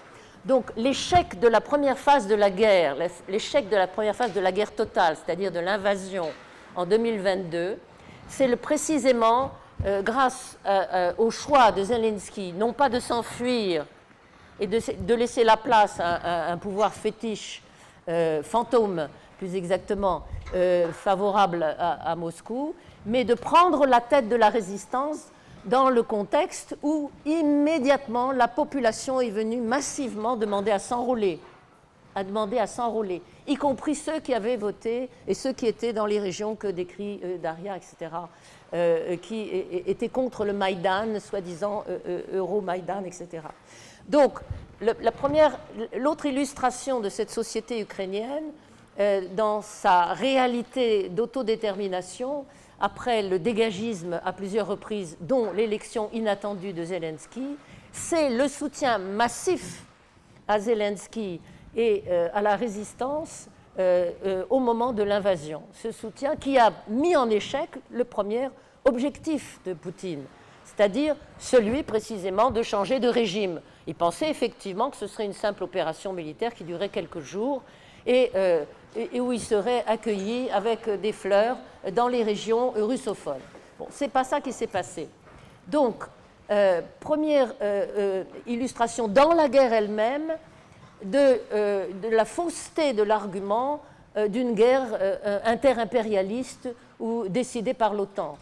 [0.45, 2.97] Donc l'échec de la première phase de la guerre,
[3.29, 6.27] l'échec de la première phase de la guerre totale, c'est-à-dire de l'invasion
[6.75, 7.79] en 2022,
[8.29, 9.53] c'est précisément
[9.85, 13.85] euh, grâce euh, euh, au choix de Zelensky, non pas de s'enfuir
[14.61, 17.63] et de, laisser la place à, un pouvoir fétiche,
[18.45, 19.09] fantôme
[19.39, 20.25] plus exactement,
[20.93, 22.75] favorable à Moscou,
[23.07, 25.31] mais de prendre la tête de la résistance
[25.65, 31.41] dans le contexte où immédiatement la population est venue massivement demander à s'enrôler,
[32.17, 36.21] demander à s'enrôler, y compris ceux qui avaient voté et ceux qui étaient dans les
[36.21, 38.11] régions que décrit Daria, etc.,
[38.75, 39.49] euh, qui
[39.87, 43.45] étaient contre le Maïdan, soi-disant euh, Euro-Maïdan, etc.
[44.09, 44.41] Donc,
[44.81, 45.59] la première,
[45.97, 48.45] l'autre illustration de cette société ukrainienne,
[49.37, 52.45] dans sa réalité d'autodétermination,
[52.81, 57.57] après le dégagisme à plusieurs reprises, dont l'élection inattendue de Zelensky,
[57.93, 59.85] c'est le soutien massif
[60.49, 61.41] à Zelensky
[61.77, 65.63] et euh, à la résistance euh, euh, au moment de l'invasion.
[65.73, 68.49] Ce soutien qui a mis en échec le premier
[68.85, 70.25] objectif de Poutine,
[70.65, 73.61] c'est-à-dire celui précisément de changer de régime.
[73.87, 77.63] Il pensait effectivement que ce serait une simple opération militaire qui durerait quelques jours
[78.07, 78.31] et
[78.97, 81.57] et, où il serait accueilli avec des fleurs
[81.93, 83.41] dans les régions russophones.
[83.79, 85.09] Bon, c'est pas ça qui s'est passé.
[85.67, 86.05] Donc,
[86.51, 90.33] euh, première euh, euh, illustration dans la guerre elle-même
[91.05, 91.41] de,
[92.03, 93.81] de, la fausseté de l'argument
[94.29, 94.89] d'une guerre
[95.45, 96.69] interimpérialiste
[97.01, 98.37] ou décidée par l'OTAN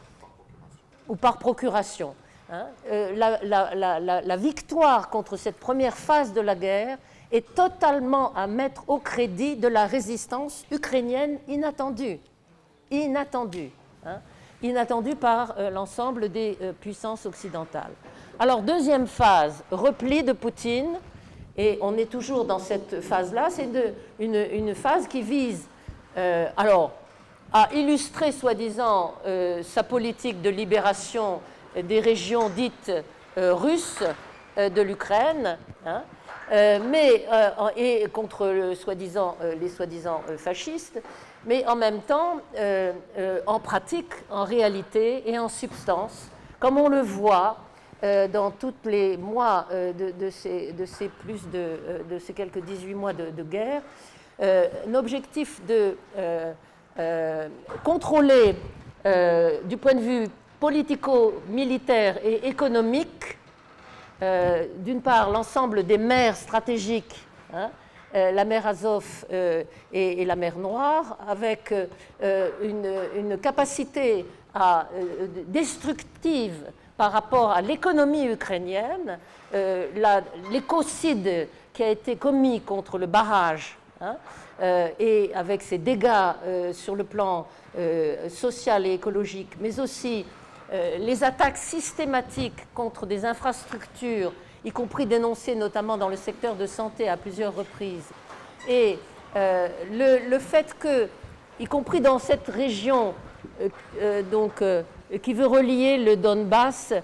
[1.09, 2.15] ou par procuration.
[2.53, 2.67] Hein.
[3.15, 6.99] La, victoire contre cette première phase de la guerre
[7.33, 12.19] est totalement à mettre au crédit de la résistance ukrainienne inattendue.
[12.91, 13.71] Inattendue.
[14.05, 14.19] Hein,
[14.63, 17.93] inattendue par euh, l'ensemble des euh, puissances occidentales.
[18.39, 20.99] Alors, deuxième phase, repli de Poutine.
[21.61, 23.49] Et on est toujours dans cette phase-là.
[23.51, 23.69] C'est
[24.19, 25.69] une, phase qui vise
[26.17, 26.93] euh, alors,
[27.53, 29.15] à illustrer, soi-disant,
[29.63, 31.41] sa politique de libération
[31.77, 32.93] des régions dites
[33.37, 34.05] russes
[34.57, 35.59] de l'Ukraine.
[35.85, 36.03] Hein,
[36.53, 38.75] euh, mais, euh, et contre euh,
[39.61, 41.01] les soi-disant fascistes,
[41.47, 42.41] mais en même temps,
[43.47, 47.57] en pratique, en réalité et en substance, comme on le voit
[48.03, 53.13] dans tous les mois de, ces, de, ces, plus de, de, ces quelques 18 mois
[53.13, 53.83] de, guerre,
[54.41, 55.97] un objectif de
[57.85, 58.55] contrôler
[59.65, 60.29] du point de vue
[60.59, 63.39] politico-militaire et économique
[64.23, 67.25] euh, d'une part, l'ensemble des mers stratégiques,
[67.55, 67.71] hein,
[68.15, 71.73] euh, la mer Azov euh, et, la mer Noire, avec
[72.23, 74.27] une, capacité
[75.47, 76.71] destructive
[77.01, 79.19] par rapport à l'économie ukrainienne,
[80.51, 84.17] l'écocide qui a été commis contre le barrage, hein,
[84.99, 86.35] et avec ses dégâts
[86.75, 87.47] sur le plan
[88.29, 90.27] social et écologique, mais aussi
[90.99, 97.09] les attaques systématiques contre des infrastructures, y compris dénoncées notamment dans le secteur de santé
[97.09, 98.11] à plusieurs reprises,
[98.69, 98.99] et
[99.35, 101.09] le, le, fait que,
[101.59, 103.15] y compris dans cette région
[103.61, 103.69] euh,
[104.01, 104.83] euh, donc, euh,
[105.23, 106.95] qui veut relier le Donbass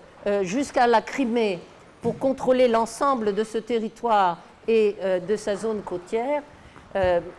[0.43, 1.61] jusqu'à la Crimée
[2.03, 4.39] pour contrôler l'ensemble de ce territoire
[4.69, 4.97] et
[5.27, 6.43] de sa zone côtière,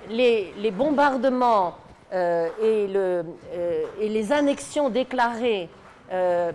[0.10, 1.76] les, bombardements
[2.12, 3.24] et, le,
[4.02, 5.70] et, les annexions déclarées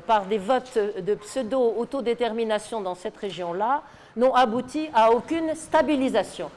[0.06, 3.82] par des votes de pseudo-autodétermination dans cette région-là
[4.16, 6.50] n'ont abouti à aucune stabilisation.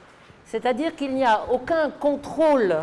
[0.46, 2.76] C'est-à-dire qu'il n'y a aucun contrôle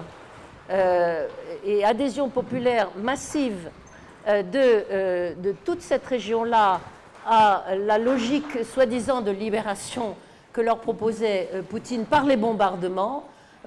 [0.70, 1.28] euh,
[1.64, 3.81] et adhésion populaire massive euh,
[4.26, 6.80] de, euh, de, toute cette région-là
[7.26, 10.16] à la logique soi-disant de libération
[10.52, 13.24] que leur proposait Poutine par les bombardements,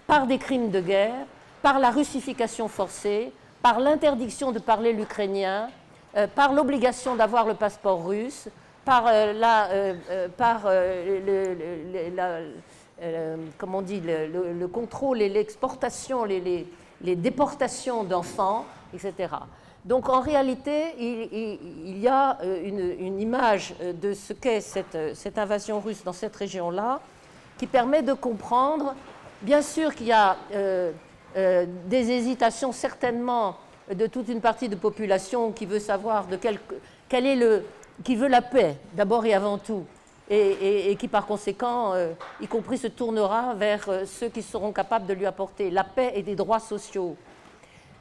[0.07, 1.25] par des crimes de guerre,
[1.61, 3.31] par la russification forcée,
[3.61, 5.69] par l'interdiction de parler l'ukrainien,
[6.35, 8.47] par l'obligation d'avoir le passeport russe,
[8.83, 9.69] par, la,
[10.37, 11.65] par le,
[13.63, 19.29] on dit, le, contrôle et l'exportation, les déportations d'enfants, etc.
[19.85, 25.11] Donc en réalité, il, y a euh, une, image euh, de ce qu'est cette, euh,
[25.13, 26.99] cette, invasion russe dans cette région-là
[27.59, 28.95] qui permet de comprendre,
[29.43, 30.35] bien sûr qu'il y a
[31.87, 33.57] des hésitations certainement
[33.93, 37.63] de toute une partie de population qui veut savoir de quel, est le...
[38.03, 39.85] qui veut la paix, d'abord et avant tout,
[40.29, 41.93] et, qui par conséquent,
[42.41, 46.23] y compris, se tournera vers ceux qui seront capables de lui apporter la paix et
[46.23, 47.15] des droits sociaux.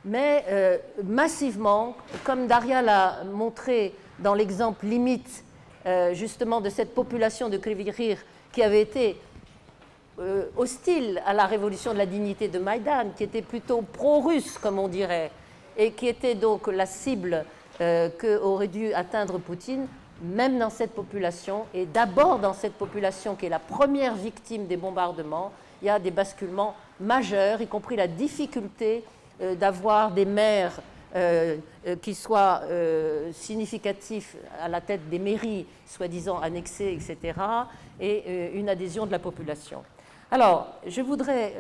[0.05, 5.45] Mais euh, massivement, comme Daria l'a montré dans l'exemple limite
[6.13, 8.17] justement de cette population de Krivirir
[8.53, 9.21] qui avait été
[10.57, 14.89] hostile à la révolution de la dignité de Maïdan, qui était plutôt pro-russe, comme on
[14.89, 15.31] dirait,
[15.77, 17.45] et qui était donc la cible
[17.79, 19.87] qu'aurait dû atteindre Poutine,
[20.23, 24.77] même dans cette population, et d'abord dans cette population qui est la première victime des
[24.77, 25.53] bombardements,
[25.83, 30.81] il y a des basculements majeurs, y compris la difficulté euh, d'avoir des maires
[31.15, 31.57] euh,
[31.87, 32.63] euh, qui soient
[33.33, 37.39] significatifs à la tête des mairies, soi-disant annexées, etc.,
[38.01, 39.83] et une adhésion de la population.
[40.31, 41.55] Alors, je voudrais,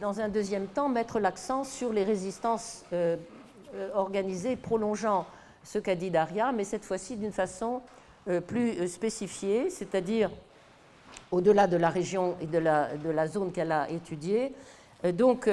[0.00, 2.84] dans un deuxième temps, mettre l'accent sur les résistances
[3.94, 5.26] organisées prolongeant
[5.64, 7.80] ce qu'a dit Daria, mais cette fois-ci d'une façon
[8.26, 10.30] euh, plus euh, spécifiée, c'est-à-dire
[11.30, 14.54] au-delà de la région et de la, de la zone qu'elle a étudiée.
[15.04, 15.46] Euh, donc,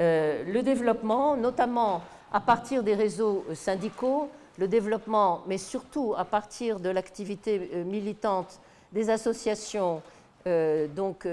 [0.00, 4.28] le développement, notamment à partir des réseaux syndicaux,
[4.58, 8.60] le développement, mais surtout à partir de l'activité militante
[8.92, 10.02] des associations
[10.46, 11.28] donc,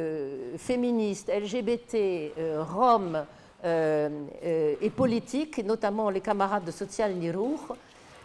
[0.58, 3.26] féministes, LGBT, roms
[3.64, 7.76] et politiques, notamment les camarades de Social Nirour,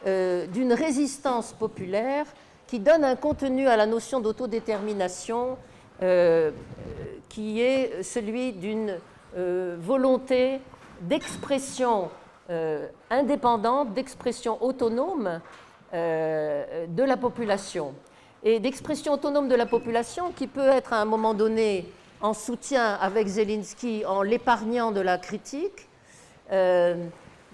[0.04, 2.26] euh, d'une résistance populaire
[2.66, 5.56] qui donne un contenu à la notion d'autodétermination
[6.02, 6.50] euh,
[7.28, 8.98] qui est celui d'une
[9.36, 10.60] euh, volonté
[11.00, 12.10] d'expression
[13.08, 15.40] indépendante, d'expression autonome
[15.92, 17.94] de la population.
[18.44, 21.86] Et d'expression autonome de la population qui peut être à un moment donné
[22.20, 25.88] en soutien avec Zelensky en l'épargnant de la critique,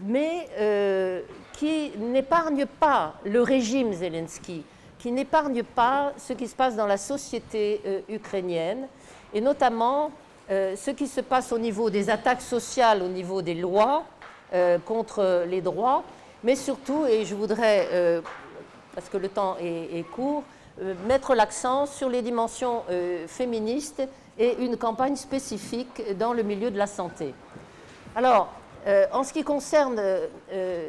[0.02, 1.22] mais euh,
[1.54, 4.64] qui n'épargne pas le régime Zelensky,
[4.98, 8.86] qui n'épargne pas ce qui se passe dans la société euh, ukrainienne,
[9.34, 10.10] et notamment
[10.50, 14.04] euh, ce qui se passe au niveau des attaques sociales, au niveau des lois
[14.86, 16.04] contre les droits,
[16.42, 17.86] mais surtout, et je voudrais,
[18.94, 20.42] parce que le temps est, court,
[21.06, 22.82] mettre l'accent sur les dimensions
[23.26, 24.02] féministes
[24.38, 27.34] et une campagne spécifique dans le milieu de la santé.
[28.16, 28.48] Alors,
[28.86, 30.88] euh, en ce qui concerne euh, euh,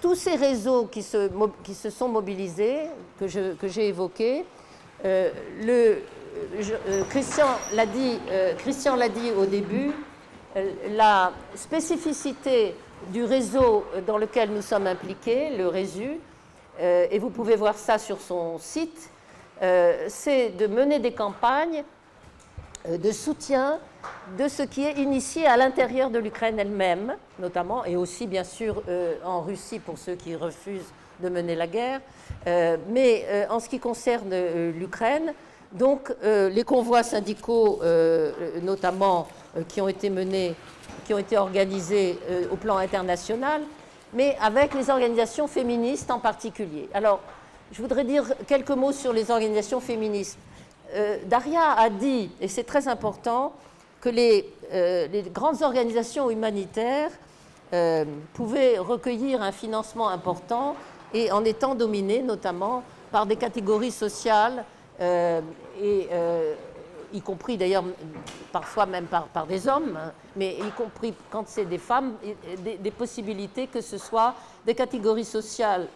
[0.00, 1.28] tous ces réseaux qui se,
[1.62, 2.80] qui se sont mobilisés,
[3.18, 4.44] que, j'ai évoqués,
[5.04, 5.98] le,
[7.10, 8.18] Christian l'a dit,
[8.58, 9.92] Christian l'a dit au début,
[10.90, 12.74] la spécificité
[13.08, 16.18] du réseau dans lequel nous sommes impliqués, le RESU,
[16.80, 19.10] et vous pouvez voir ça sur son site,
[19.60, 21.84] c'est de mener des campagnes
[22.88, 23.78] de soutien
[24.38, 28.82] de ce qui est initié à l'intérieur de l'Ukraine elle-même, notamment, et aussi bien sûr
[28.88, 32.00] euh, en Russie pour ceux qui refusent de mener la guerre.
[32.46, 34.34] Euh, mais euh, en ce qui concerne
[34.70, 35.34] l'Ukraine,
[35.72, 37.80] donc les convois syndicaux,
[38.62, 39.28] notamment,
[39.68, 40.54] qui ont été menés,
[41.04, 42.18] qui ont été organisés
[42.50, 43.62] au plan international,
[44.12, 46.88] mais avec les organisations féministes en particulier.
[46.92, 47.20] Alors,
[47.72, 50.38] je voudrais dire quelques mots sur les organisations féministes.
[51.24, 53.54] Daria a dit, et c'est très important,
[54.00, 57.10] que les, les grandes organisations humanitaires
[58.34, 60.76] pouvaient recueillir un financement important
[61.14, 64.64] et en étant dominées notamment par des catégories sociales,
[65.80, 66.08] et,
[67.14, 67.84] y compris d'ailleurs
[68.52, 72.14] parfois même par, des hommes, hein, mais y compris quand c'est des femmes,
[72.58, 75.88] des, possibilités que ce soit des catégories sociales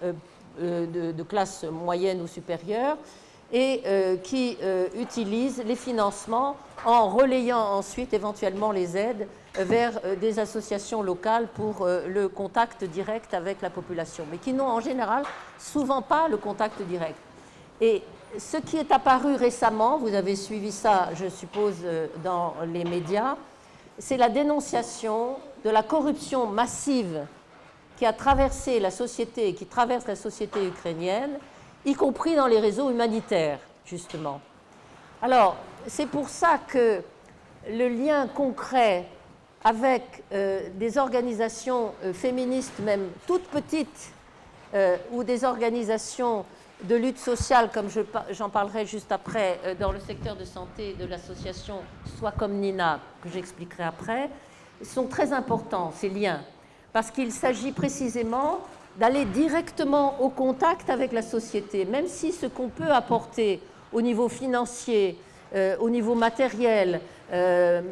[0.60, 2.98] de, de, classe moyenne ou supérieure
[3.52, 10.16] et euh, qui euh, utilisent les financements en relayant ensuite éventuellement les aides vers euh,
[10.16, 15.24] des associations locales pour le contact direct avec la population, mais qui n'ont en général
[15.58, 17.16] souvent pas le contact direct.
[17.80, 18.02] Et
[18.38, 21.76] ce qui est apparu récemment, vous avez suivi ça, je suppose,
[22.22, 23.36] dans les médias,
[23.98, 27.26] c'est la dénonciation de la corruption massive
[27.96, 31.38] qui a traversé la société qui traverse la société ukrainienne,
[31.84, 34.40] y compris dans les réseaux humanitaires, justement.
[35.22, 35.56] Alors,
[35.86, 37.02] c'est pour ça que
[37.70, 39.06] le lien concret
[39.64, 44.12] avec euh, des organisations euh, féministes, même toutes petites,
[44.74, 46.44] euh, ou des organisations
[46.84, 47.88] de lutte sociale, comme
[48.30, 51.76] j'en parlerai juste après, dans le secteur de santé de l'association
[52.18, 54.30] Soit comme Nina, que j'expliquerai après,
[54.82, 56.40] sont très importants, ces liens,
[56.92, 58.60] parce qu'il s'agit précisément
[58.98, 63.60] d'aller directement au contact avec la société, même si ce qu'on peut apporter
[63.92, 65.18] au niveau financier,
[65.54, 67.00] euh, au niveau matériel,
[67.32, 67.82] euh,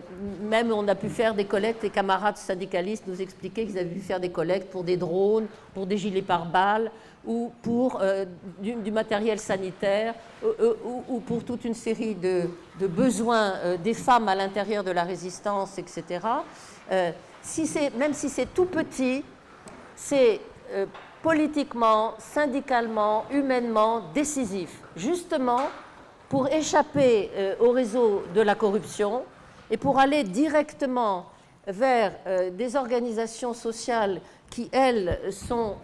[0.43, 4.01] même on a pu faire des collectes, les camarades syndicalistes nous expliquaient qu'ils avaient pu
[4.01, 6.91] faire des collectes pour des drones, pour des gilets pare-balles,
[7.27, 8.25] ou pour euh,
[8.61, 10.15] du, matériel sanitaire,
[11.09, 12.49] ou, pour toute une série de,
[12.87, 16.21] besoins des femmes à l'intérieur de la résistance, etc.
[17.43, 19.25] si même si c'est tout petit,
[19.97, 20.41] c'est
[20.73, 20.87] euh,
[21.23, 25.63] politiquement, syndicalement, humainement décisif, justement
[26.29, 29.23] pour échapper euh, au réseau de la corruption
[29.71, 31.27] et pour aller directement
[31.67, 34.21] vers euh, des organisations sociales
[34.55, 35.77] qui, elles, sont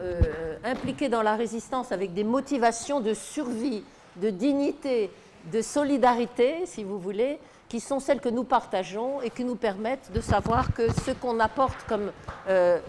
[0.62, 3.82] impliquées dans la résistance avec des motivations de survie,
[4.16, 5.10] de dignité,
[5.52, 10.12] de solidarité, si vous voulez, qui sont celles que nous partageons et qui nous permettent
[10.14, 12.12] de savoir que ce qu'on apporte comme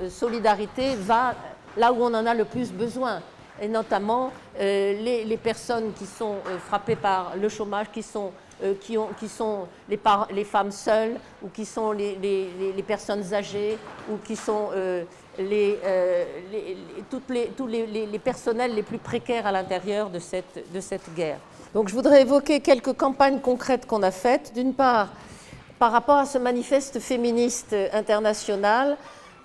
[0.09, 1.33] solidarité va
[1.77, 3.21] là où on en a le plus besoin,
[3.61, 8.31] et notamment euh, les, personnes qui sont euh, frappées par le chômage, qui sont,
[8.63, 8.73] euh,
[9.89, 13.77] les, femmes seules, ou qui sont les personnes âgées,
[14.09, 14.69] ou qui sont
[15.39, 15.77] les,
[17.09, 21.39] toutes les, personnels les plus précaires à l'intérieur de cette, guerre.
[21.73, 24.53] Donc je voudrais évoquer quelques campagnes concrètes qu'on a faites.
[24.53, 25.09] D'une part,
[25.79, 28.97] par rapport à ce manifeste féministe international,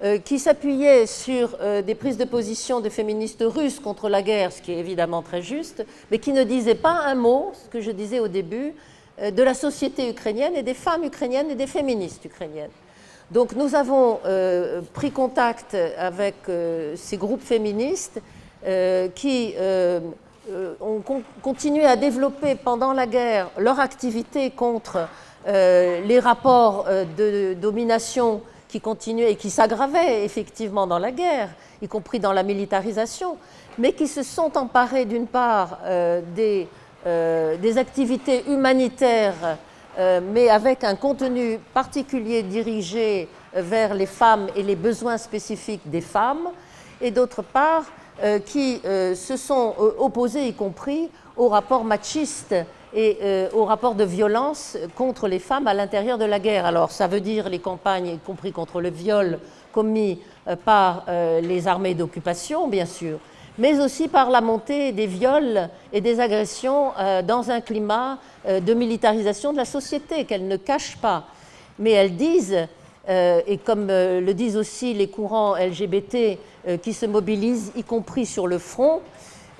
[0.02, 4.52] euh, qui s'appuyait sur euh, des prises de position de féministes russes contre la guerre,
[4.52, 7.80] ce qui est évidemment très juste, mais qui ne disait pas un mot, ce que
[7.80, 8.74] je disais au début,
[9.22, 12.68] euh, de la société ukrainienne et des femmes ukrainiennes et des féministes ukrainiennes.
[13.30, 14.20] Donc nous avons
[14.94, 16.34] pris contact avec
[16.94, 18.20] ces groupes féministes
[19.14, 19.54] qui
[20.80, 21.02] ont
[21.42, 25.08] continué à développer pendant la guerre leur activité contre
[25.46, 31.50] les rapports de domination qui continuait et qui s'aggravait effectivement dans la guerre,
[31.82, 33.36] y compris dans la militarisation,
[33.78, 36.68] mais qui se sont emparés d'une part euh, des,
[37.06, 39.54] euh, activités humanitaires, euh,
[39.98, 46.48] mais avec un contenu particulier dirigé vers les femmes et les besoins spécifiques des femmes,
[47.00, 47.84] et d'autre part
[48.44, 52.54] qui se sont opposés, y compris, aux rapports machistes
[52.94, 56.64] et euh, au rapport de violence contre les femmes à l'intérieur de la guerre.
[56.64, 59.38] Alors ça veut dire les campagnes, y compris contre le viol
[59.72, 63.18] commis euh, par euh, les armées d'occupation, bien sûr,
[63.58, 66.92] mais aussi par la montée des viols et des agressions
[67.26, 71.24] dans un climat de militarisation de la société qu'elles ne cachent pas.
[71.78, 72.66] Mais elles disent,
[73.08, 76.38] et comme le disent aussi les courants LGBT
[76.82, 79.00] qui se mobilisent, y compris sur le front,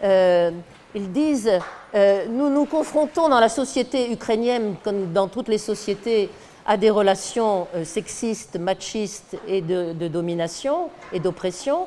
[0.03, 1.51] ils disent
[1.95, 6.29] euh, nous nous confrontons dans la société ukrainienne, comme dans toutes les sociétés,
[6.67, 11.87] à des relations euh, sexistes, machistes et de, domination et d'oppression.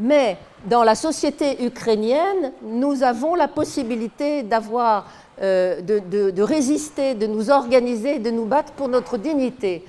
[0.00, 5.06] Mais dans la société ukrainienne, nous avons la possibilité d'avoir,
[5.40, 9.84] euh, de, résister, de nous organiser, de nous battre pour notre dignité.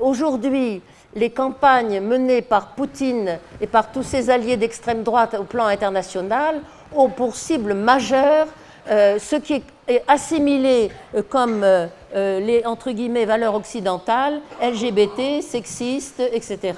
[0.00, 0.82] Aujourd'hui,
[1.14, 6.60] les campagnes menées par Poutine et par tous ses alliés d'extrême droite au plan international
[6.94, 8.48] ont pour cible majeure
[8.90, 11.86] euh, ce qui est assimilé euh, comme euh,
[12.40, 16.72] les valeurs occidentales, LGBT, sexistes, etc.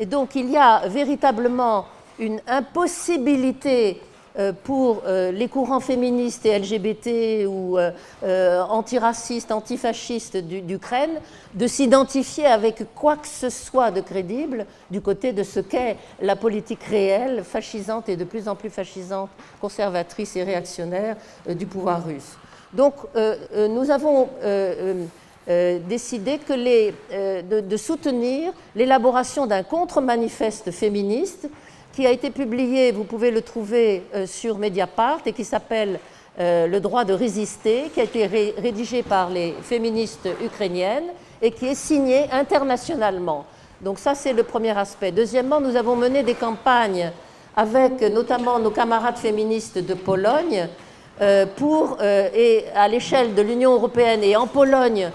[0.00, 1.84] Et donc il y a véritablement
[2.18, 4.00] une impossibilité
[4.38, 11.20] euh, pour euh, les courants féministes et LGBT ou euh, antiracistes, antifascistes d'Ukraine
[11.52, 16.34] de s'identifier avec quoi que ce soit de crédible du côté de ce qu'est la
[16.34, 19.28] politique réelle, fascisante et de plus en plus fascisante,
[19.60, 22.38] conservatrice et réactionnaire du pouvoir russe.
[22.72, 22.94] Donc
[23.68, 24.28] nous avons
[25.88, 31.48] décidé que les, de, de soutenir l'élaboration d'un contre-manifeste féministe
[31.92, 35.98] qui a été publié, vous pouvez le trouver euh, sur Mediapart, et qui s'appelle
[36.38, 41.08] euh, Le droit de résister, qui a été rédigé par les féministes ukrainiennes
[41.42, 43.44] et qui est signé internationalement.
[43.80, 45.10] Donc ça, c'est le premier aspect.
[45.10, 47.10] Deuxièmement, nous avons mené des campagnes
[47.56, 50.68] avec notamment nos camarades féministes de Pologne
[51.20, 55.10] euh, pour, et à l'échelle de l'Union européenne et en Pologne,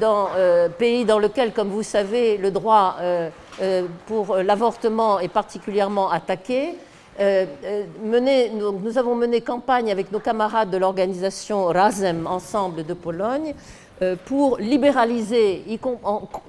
[0.00, 0.28] dans,
[0.78, 2.96] pays dans lequel, comme vous savez, le droit
[3.62, 6.74] euh, pour l'avortement est particulièrement attaqué.
[7.18, 7.84] Euh, euh,
[8.82, 13.54] nous avons mené campagne avec nos camarades de l'organisation Razem Ensemble de Pologne
[14.26, 15.64] pour libéraliser,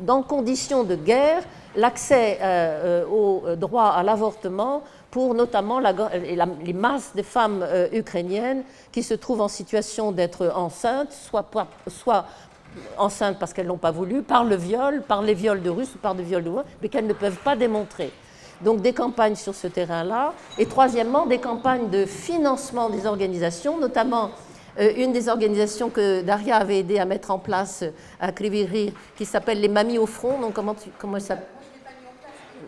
[0.01, 1.43] dans conditions de guerre,
[1.77, 2.39] l'accès
[3.09, 9.47] au droit à l'avortement pour notamment les masses de femmes ukrainiennes qui se trouvent en
[9.47, 12.25] situation d'être enceintes, soit
[12.97, 15.97] enceintes parce qu'elles n'ont pas voulu, par le viol, par les viols de Russes ou
[15.97, 16.51] par des viols de
[16.81, 18.11] mais qu'elles ne peuvent pas démontrer.
[18.61, 20.33] Donc des campagnes sur ce terrain-là.
[20.57, 24.31] Et troisièmement, des campagnes de financement des organisations, notamment
[24.79, 27.83] euh, une des organisations que Daria avait aidé à mettre en place
[28.19, 30.39] à Kriviri, qui s'appelle les Mamies au front.
[30.39, 31.37] Donc comment, tu, comment ça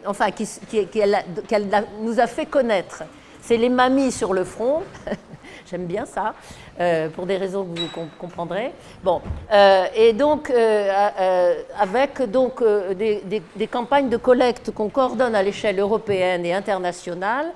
[0.05, 0.47] Enfin, qui,
[0.87, 1.67] qu'elle
[2.01, 3.03] nous a fait connaître.
[3.41, 4.83] C'est les mamies sur le front.
[5.69, 6.33] J'aime bien ça,
[6.79, 8.71] euh, pour des raisons que vous comprendrez.
[9.03, 15.79] Bon, euh, et donc, euh, avec donc, des, campagnes de collecte qu'on coordonne à l'échelle
[15.79, 17.47] européenne et internationale,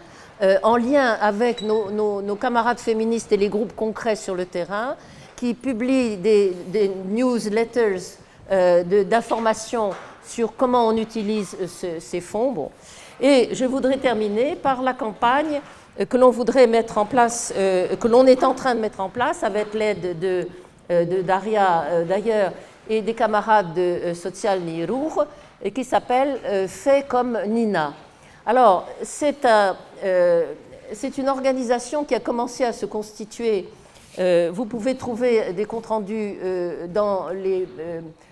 [0.61, 4.95] en lien avec nos, camarades féministes et les groupes concrets sur le terrain,
[5.35, 6.53] qui publient des,
[7.07, 8.17] newsletters
[8.49, 9.91] d'informations
[10.23, 11.57] sur comment on utilise
[11.99, 12.51] ces fonds.
[12.51, 12.69] Bon.
[13.21, 15.61] Et je voudrais terminer par la campagne
[16.09, 19.09] que l'on voudrait mettre en place, euh, que l'on est en train de mettre en
[19.09, 20.47] place avec l'aide de,
[20.91, 22.51] euh, Daria d'ailleurs
[22.89, 25.25] et des camarades de Social Nirour,
[25.63, 26.37] et qui s'appelle
[26.67, 27.93] Fait comme Nina.
[28.45, 29.77] Alors, c'est un,
[31.17, 33.69] une organisation qui a commencé à se constituer.
[34.17, 36.35] vous pouvez trouver des comptes rendus
[36.89, 37.65] dans les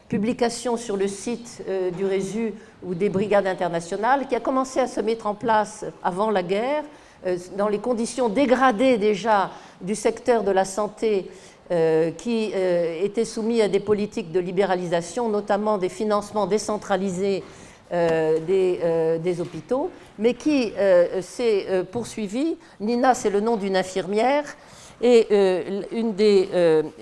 [0.09, 1.64] publications sur le site
[1.95, 2.53] du Résu
[2.84, 6.84] ou des brigades internationales, qui a commencé à se mettre en place avant la guerre
[6.84, 7.00] euh,
[7.55, 11.30] dans les conditions dégradées déjà du secteur de la santé
[11.72, 17.43] euh, qui euh, était soumis à des politiques de libéralisation, notamment des financements décentralisés
[17.91, 20.72] des, hôpitaux, mais qui
[21.19, 22.55] s'est poursuivi.
[22.80, 24.45] Nina, c'est le nom d'une infirmière,
[25.01, 25.28] et
[25.91, 26.47] une des,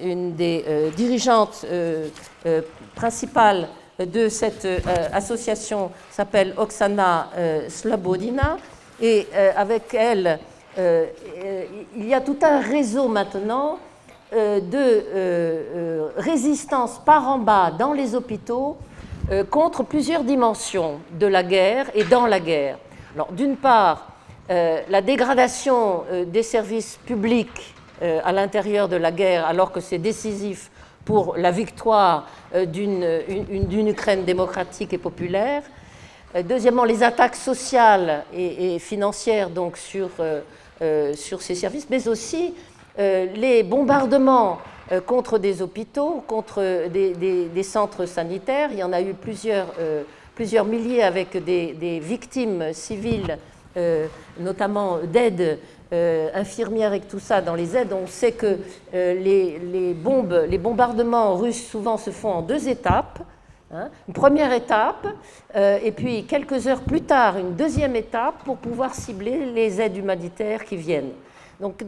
[0.01, 0.65] une des
[0.97, 1.63] dirigeantes
[2.95, 3.67] principales
[3.99, 4.67] de cette
[5.13, 7.29] association s'appelle Oksana
[7.67, 8.57] Slobodina.
[9.01, 10.39] Et euh, avec elle,
[10.77, 11.05] euh,
[11.95, 13.79] il y a tout un réseau maintenant
[14.33, 18.77] euh, de résistance par en bas dans les hôpitaux
[19.51, 22.79] contre plusieurs dimensions de la guerre et dans la guerre.
[23.31, 24.07] D'une part,
[24.49, 30.71] la dégradation des services publics à l'intérieur de la guerre, alors que c'est décisif
[31.05, 32.27] pour la victoire
[32.65, 35.61] d'une Ukraine démocratique et populaire.
[36.35, 40.41] Euh, deuxièmement, les attaques sociales et, financières euh,
[40.81, 42.53] euh, sur ces services, mais aussi
[42.97, 44.57] les bombardements
[45.05, 48.71] contre des hôpitaux, contre des, centres sanitaires.
[48.73, 53.37] Il y en a eu plusieurs, milliers avec des, victimes civiles,
[54.37, 55.59] notamment d'aide
[55.93, 57.93] infirmières et tout ça dans les aides.
[57.93, 58.57] On sait que
[58.91, 63.19] les, les, bombes, les bombardements russes souvent se font en deux étapes.
[63.71, 63.89] Hein.
[64.07, 65.05] une première étape,
[65.55, 69.95] euh, et puis quelques heures plus tard, une deuxième étape pour pouvoir cibler les aides
[69.95, 71.11] humanitaires qui viennent.
[71.59, 71.83] Donc,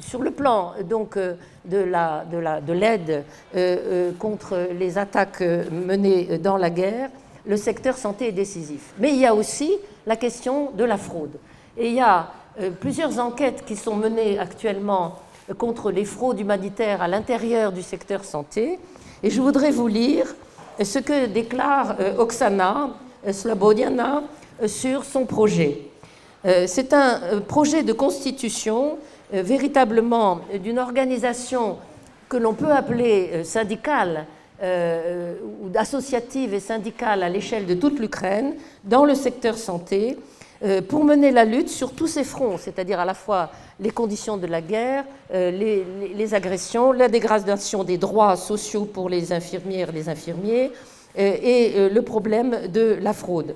[0.00, 1.34] sur le plan donc, euh,
[1.66, 3.22] de l'aide de
[3.54, 7.10] euh, contre les attaques menées dans la guerre,
[7.44, 8.94] le secteur santé est décisif.
[8.98, 9.76] Mais il y a aussi
[10.06, 11.36] la question de la fraude.
[11.76, 12.28] Et il y a
[12.80, 15.16] plusieurs enquêtes qui sont menées actuellement
[15.58, 18.78] contre les fraudes humanitaires à l'intérieur du secteur santé.
[19.22, 20.34] Et je voudrais vous lire
[20.84, 22.90] ce que déclare euh, Oksana
[23.26, 24.22] euh, Slobodiana
[24.62, 25.82] euh, sur son projet.
[26.68, 28.98] C'est un projet de constitution
[29.32, 31.76] véritablement d'une organisation
[32.28, 34.26] que l'on peut appeler syndicale
[34.62, 38.54] ou associative et syndicale à l'échelle de toute l'Ukraine
[38.84, 40.35] dans le secteur santé, euh,
[40.88, 43.50] pour mener la lutte sur tous ces fronts, c'est-à-dire à la fois
[43.80, 45.04] les conditions de la guerre,
[45.34, 50.72] euh, les, agressions, la dégradation des droits sociaux pour les infirmières et les infirmiers,
[51.18, 53.54] euh, et le problème de la fraude.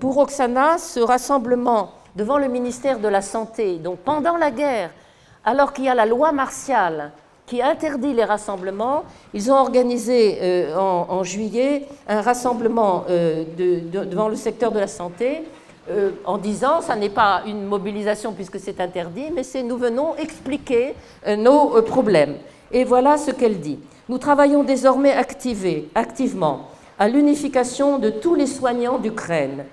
[0.00, 4.90] Pour Oksana, ce rassemblement devant le ministère de la Santé, donc pendant la guerre,
[5.44, 7.10] alors qu'il y a la loi martiale
[7.46, 9.04] qui interdit les rassemblements,
[9.34, 13.04] ils ont organisé en, juillet un rassemblement
[13.58, 15.42] devant le secteur de la santé
[15.90, 20.14] euh, en disant ça n'est pas une mobilisation puisque c'est interdit, mais c'est nous venons
[20.16, 20.94] expliquer
[21.26, 22.36] euh, nos euh, problèmes.
[22.72, 23.78] Et voilà ce qu'elle dit.
[24.08, 25.14] Nous travaillons désormais
[25.94, 26.68] activement
[26.98, 29.66] à l'unification de tous les soignants d'Ukraine.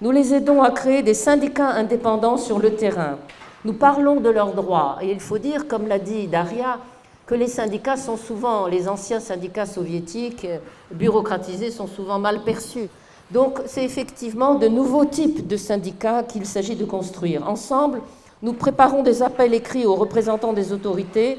[0.00, 3.18] Nous les aidons à créer des syndicats indépendants sur le terrain.
[3.64, 4.98] Nous parlons de leurs droits.
[5.02, 6.78] Et il faut dire, comme l'a dit Daria,
[7.26, 10.46] que les syndicats sont souvent, les anciens syndicats soviétiques
[10.92, 12.88] bureaucratisés, sont souvent mal perçus.
[13.30, 17.48] Donc c'est effectivement de nouveaux types de syndicats qu'il s'agit de construire.
[17.48, 18.00] Ensemble,
[18.42, 21.38] nous préparons des appels écrits aux représentants des autorités,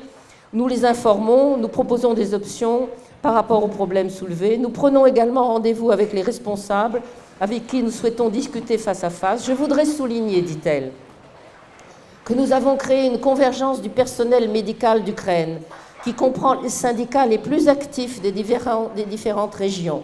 [0.53, 2.89] nous les informons, nous proposons des options
[3.21, 4.57] par rapport aux problèmes soulevés.
[4.57, 7.01] Nous prenons également rendez-vous avec les responsables
[7.39, 9.45] avec qui nous souhaitons discuter face à face.
[9.45, 10.91] Je voudrais souligner, dit-elle,
[12.25, 15.59] que nous avons créé une convergence du personnel médical d'Ukraine
[16.03, 20.03] qui comprend les syndicats les plus actifs des, des différentes régions.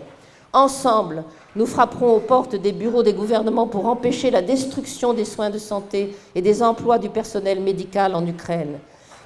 [0.56, 1.24] Ensemble,
[1.56, 5.58] nous frapperons aux portes des bureaux des gouvernements pour empêcher la destruction des soins de
[5.58, 8.78] santé et des emplois du personnel médical en Ukraine.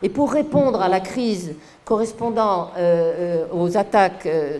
[0.01, 1.53] Et pour répondre à la crise
[1.83, 4.59] correspondant euh, euh, aux attaques, euh,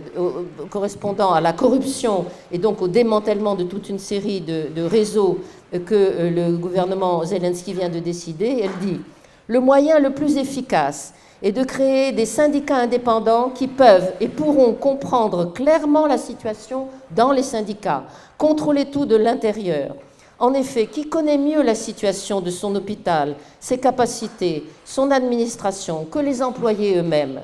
[0.69, 5.39] correspondant à la corruption et donc au démantèlement de toute une série de, de réseaux
[5.71, 8.99] que le gouvernement Zelensky vient de décider, elle dit
[9.47, 14.73] Le moyen le plus efficace et de créer des syndicats indépendants qui peuvent et pourront
[14.73, 18.03] comprendre clairement la situation dans les syndicats,
[18.37, 19.95] contrôler tout de l'intérieur.
[20.39, 26.19] En effet, qui connaît mieux la situation de son hôpital, ses capacités, son administration que
[26.19, 27.41] les employés eux-mêmes?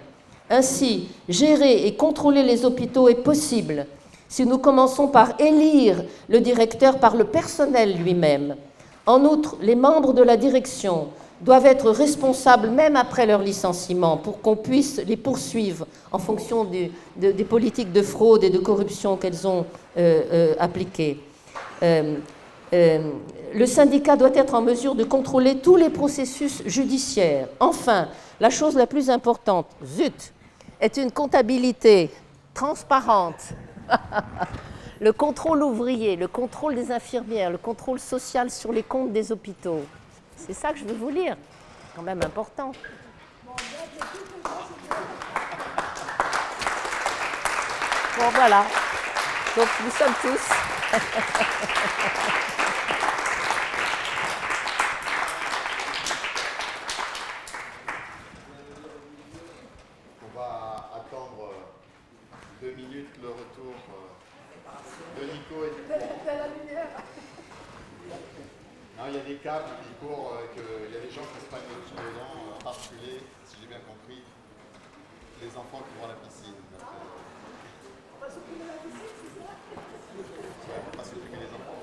[0.50, 3.88] Ainsi, gérer et contrôler les hôpitaux est possible
[4.28, 8.56] si nous commençons par élire le directeur par le personnel lui-même.
[9.06, 11.10] En outre, les membres de la direction
[11.44, 16.92] doivent être responsables même après leur licenciement pour qu'on puisse les poursuivre en fonction des,
[17.44, 19.66] politiques de fraude et de corruption qu'elles ont
[19.98, 21.20] euh, euh, appliquées.
[21.84, 22.16] Euh,
[23.54, 27.48] le syndicat doit être en mesure de contrôler tous les processus judiciaires.
[27.60, 28.08] Enfin,
[28.40, 30.34] la chose la plus importante, zut,
[30.80, 32.10] est une comptabilité
[32.54, 33.54] transparente.
[35.02, 39.82] le contrôle ouvrier, le contrôle des infirmières, le contrôle social sur les comptes des hôpitaux.
[40.46, 41.38] C'est ça que je veux vous lire.
[41.88, 42.74] C'est quand même important.
[48.18, 48.66] Bon, voilà.
[49.56, 50.50] Donc, nous sommes tous.
[60.22, 61.54] On va attendre
[62.62, 65.84] deux minutes le retour euh, de Nico et de
[69.10, 71.48] il y a des câbles qui courent, euh, il y a des gens qui se
[71.50, 74.24] prennent dedans, euh, en particulier, si j'ai bien compris,
[75.42, 76.56] les enfants qui vont à la piscine.
[76.80, 79.48] On va s'occuper de la piscine, c'est ça?
[80.94, 81.80] On va s'occuper des enfants.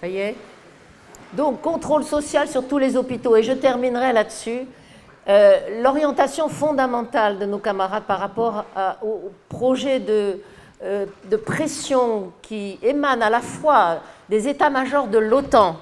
[0.00, 0.36] Ça y est
[1.32, 3.36] donc, contrôle social sur tous les hôpitaux.
[3.36, 4.66] Et je terminerai là-dessus.
[5.28, 8.64] Euh, l'orientation fondamentale de nos camarades par rapport
[9.02, 10.36] au projet de, euh,
[10.82, 15.76] de pression qui émane à la fois des états-majors de l'OTAN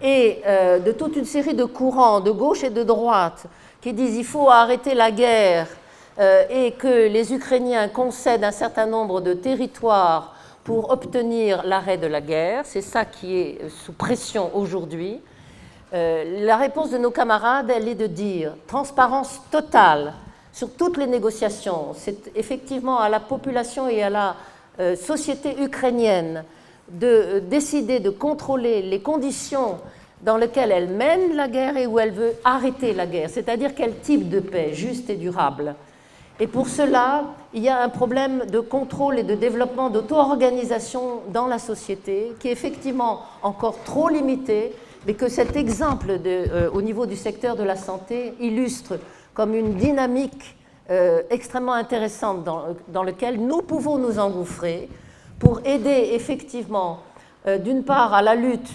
[0.00, 3.46] et euh, de toute une série de courants de gauche et de droite
[3.80, 5.66] qui disent il faut arrêter la guerre
[6.18, 12.06] euh, et que les Ukrainiens concèdent un certain nombre de territoires pour obtenir l'arrêt de
[12.06, 12.62] la guerre.
[12.64, 15.20] C'est ça qui est sous pression aujourd'hui.
[15.92, 20.12] la réponse de nos camarades, elle est de dire transparence totale
[20.56, 21.88] sur toutes les négociations.
[21.94, 24.36] C'est effectivement à la population et à la
[24.80, 26.44] euh, société ukrainienne
[26.88, 29.76] de euh, décider de contrôler les conditions
[30.22, 33.98] dans lesquelles elle mène la guerre et où elle veut arrêter la guerre, c'est-à-dire quel
[33.98, 35.74] type de paix juste et durable.
[36.40, 41.48] Et pour cela, il y a un problème de contrôle et de développement d'auto-organisation dans
[41.48, 44.72] la société qui est effectivement encore trop limité,
[45.06, 48.94] mais que cet exemple euh, au niveau du secteur de la santé illustre
[49.36, 50.56] comme une dynamique
[50.90, 54.88] euh, extrêmement intéressante dans, laquelle nous pouvons nous engouffrer
[55.38, 57.00] pour aider effectivement,
[57.46, 58.70] euh, d'une part, à la lutte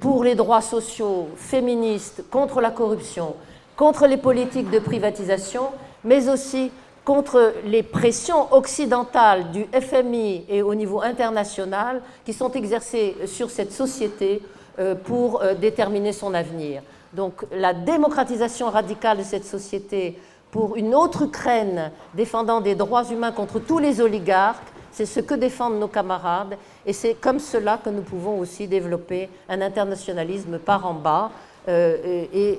[0.00, 3.34] pour les droits sociaux féministes, contre la corruption,
[3.76, 5.64] contre les politiques de privatisation,
[6.02, 6.72] mais aussi
[7.04, 13.72] contre les pressions occidentales du FMI et au niveau international qui sont exercées sur cette
[13.72, 14.40] société
[14.78, 16.82] euh, pour déterminer son avenir.
[17.12, 20.18] Donc la démocratisation radicale de cette société
[20.50, 25.34] pour une autre Ukraine défendant des droits humains contre tous les oligarques, c'est ce que
[25.34, 26.56] défendent nos camarades
[26.86, 31.30] et c'est comme cela que nous pouvons aussi développer un internationalisme par en bas
[31.68, 32.58] euh, et,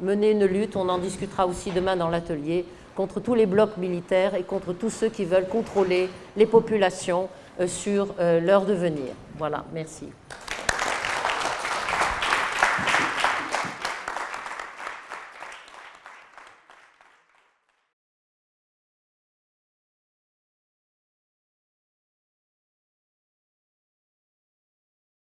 [0.00, 2.64] mener une lutte, on en discutera aussi demain dans l'atelier,
[2.96, 7.28] contre tous les blocs militaires et contre tous ceux qui veulent contrôler les populations
[7.66, 9.12] sur leur devenir.
[9.38, 10.06] Voilà, merci.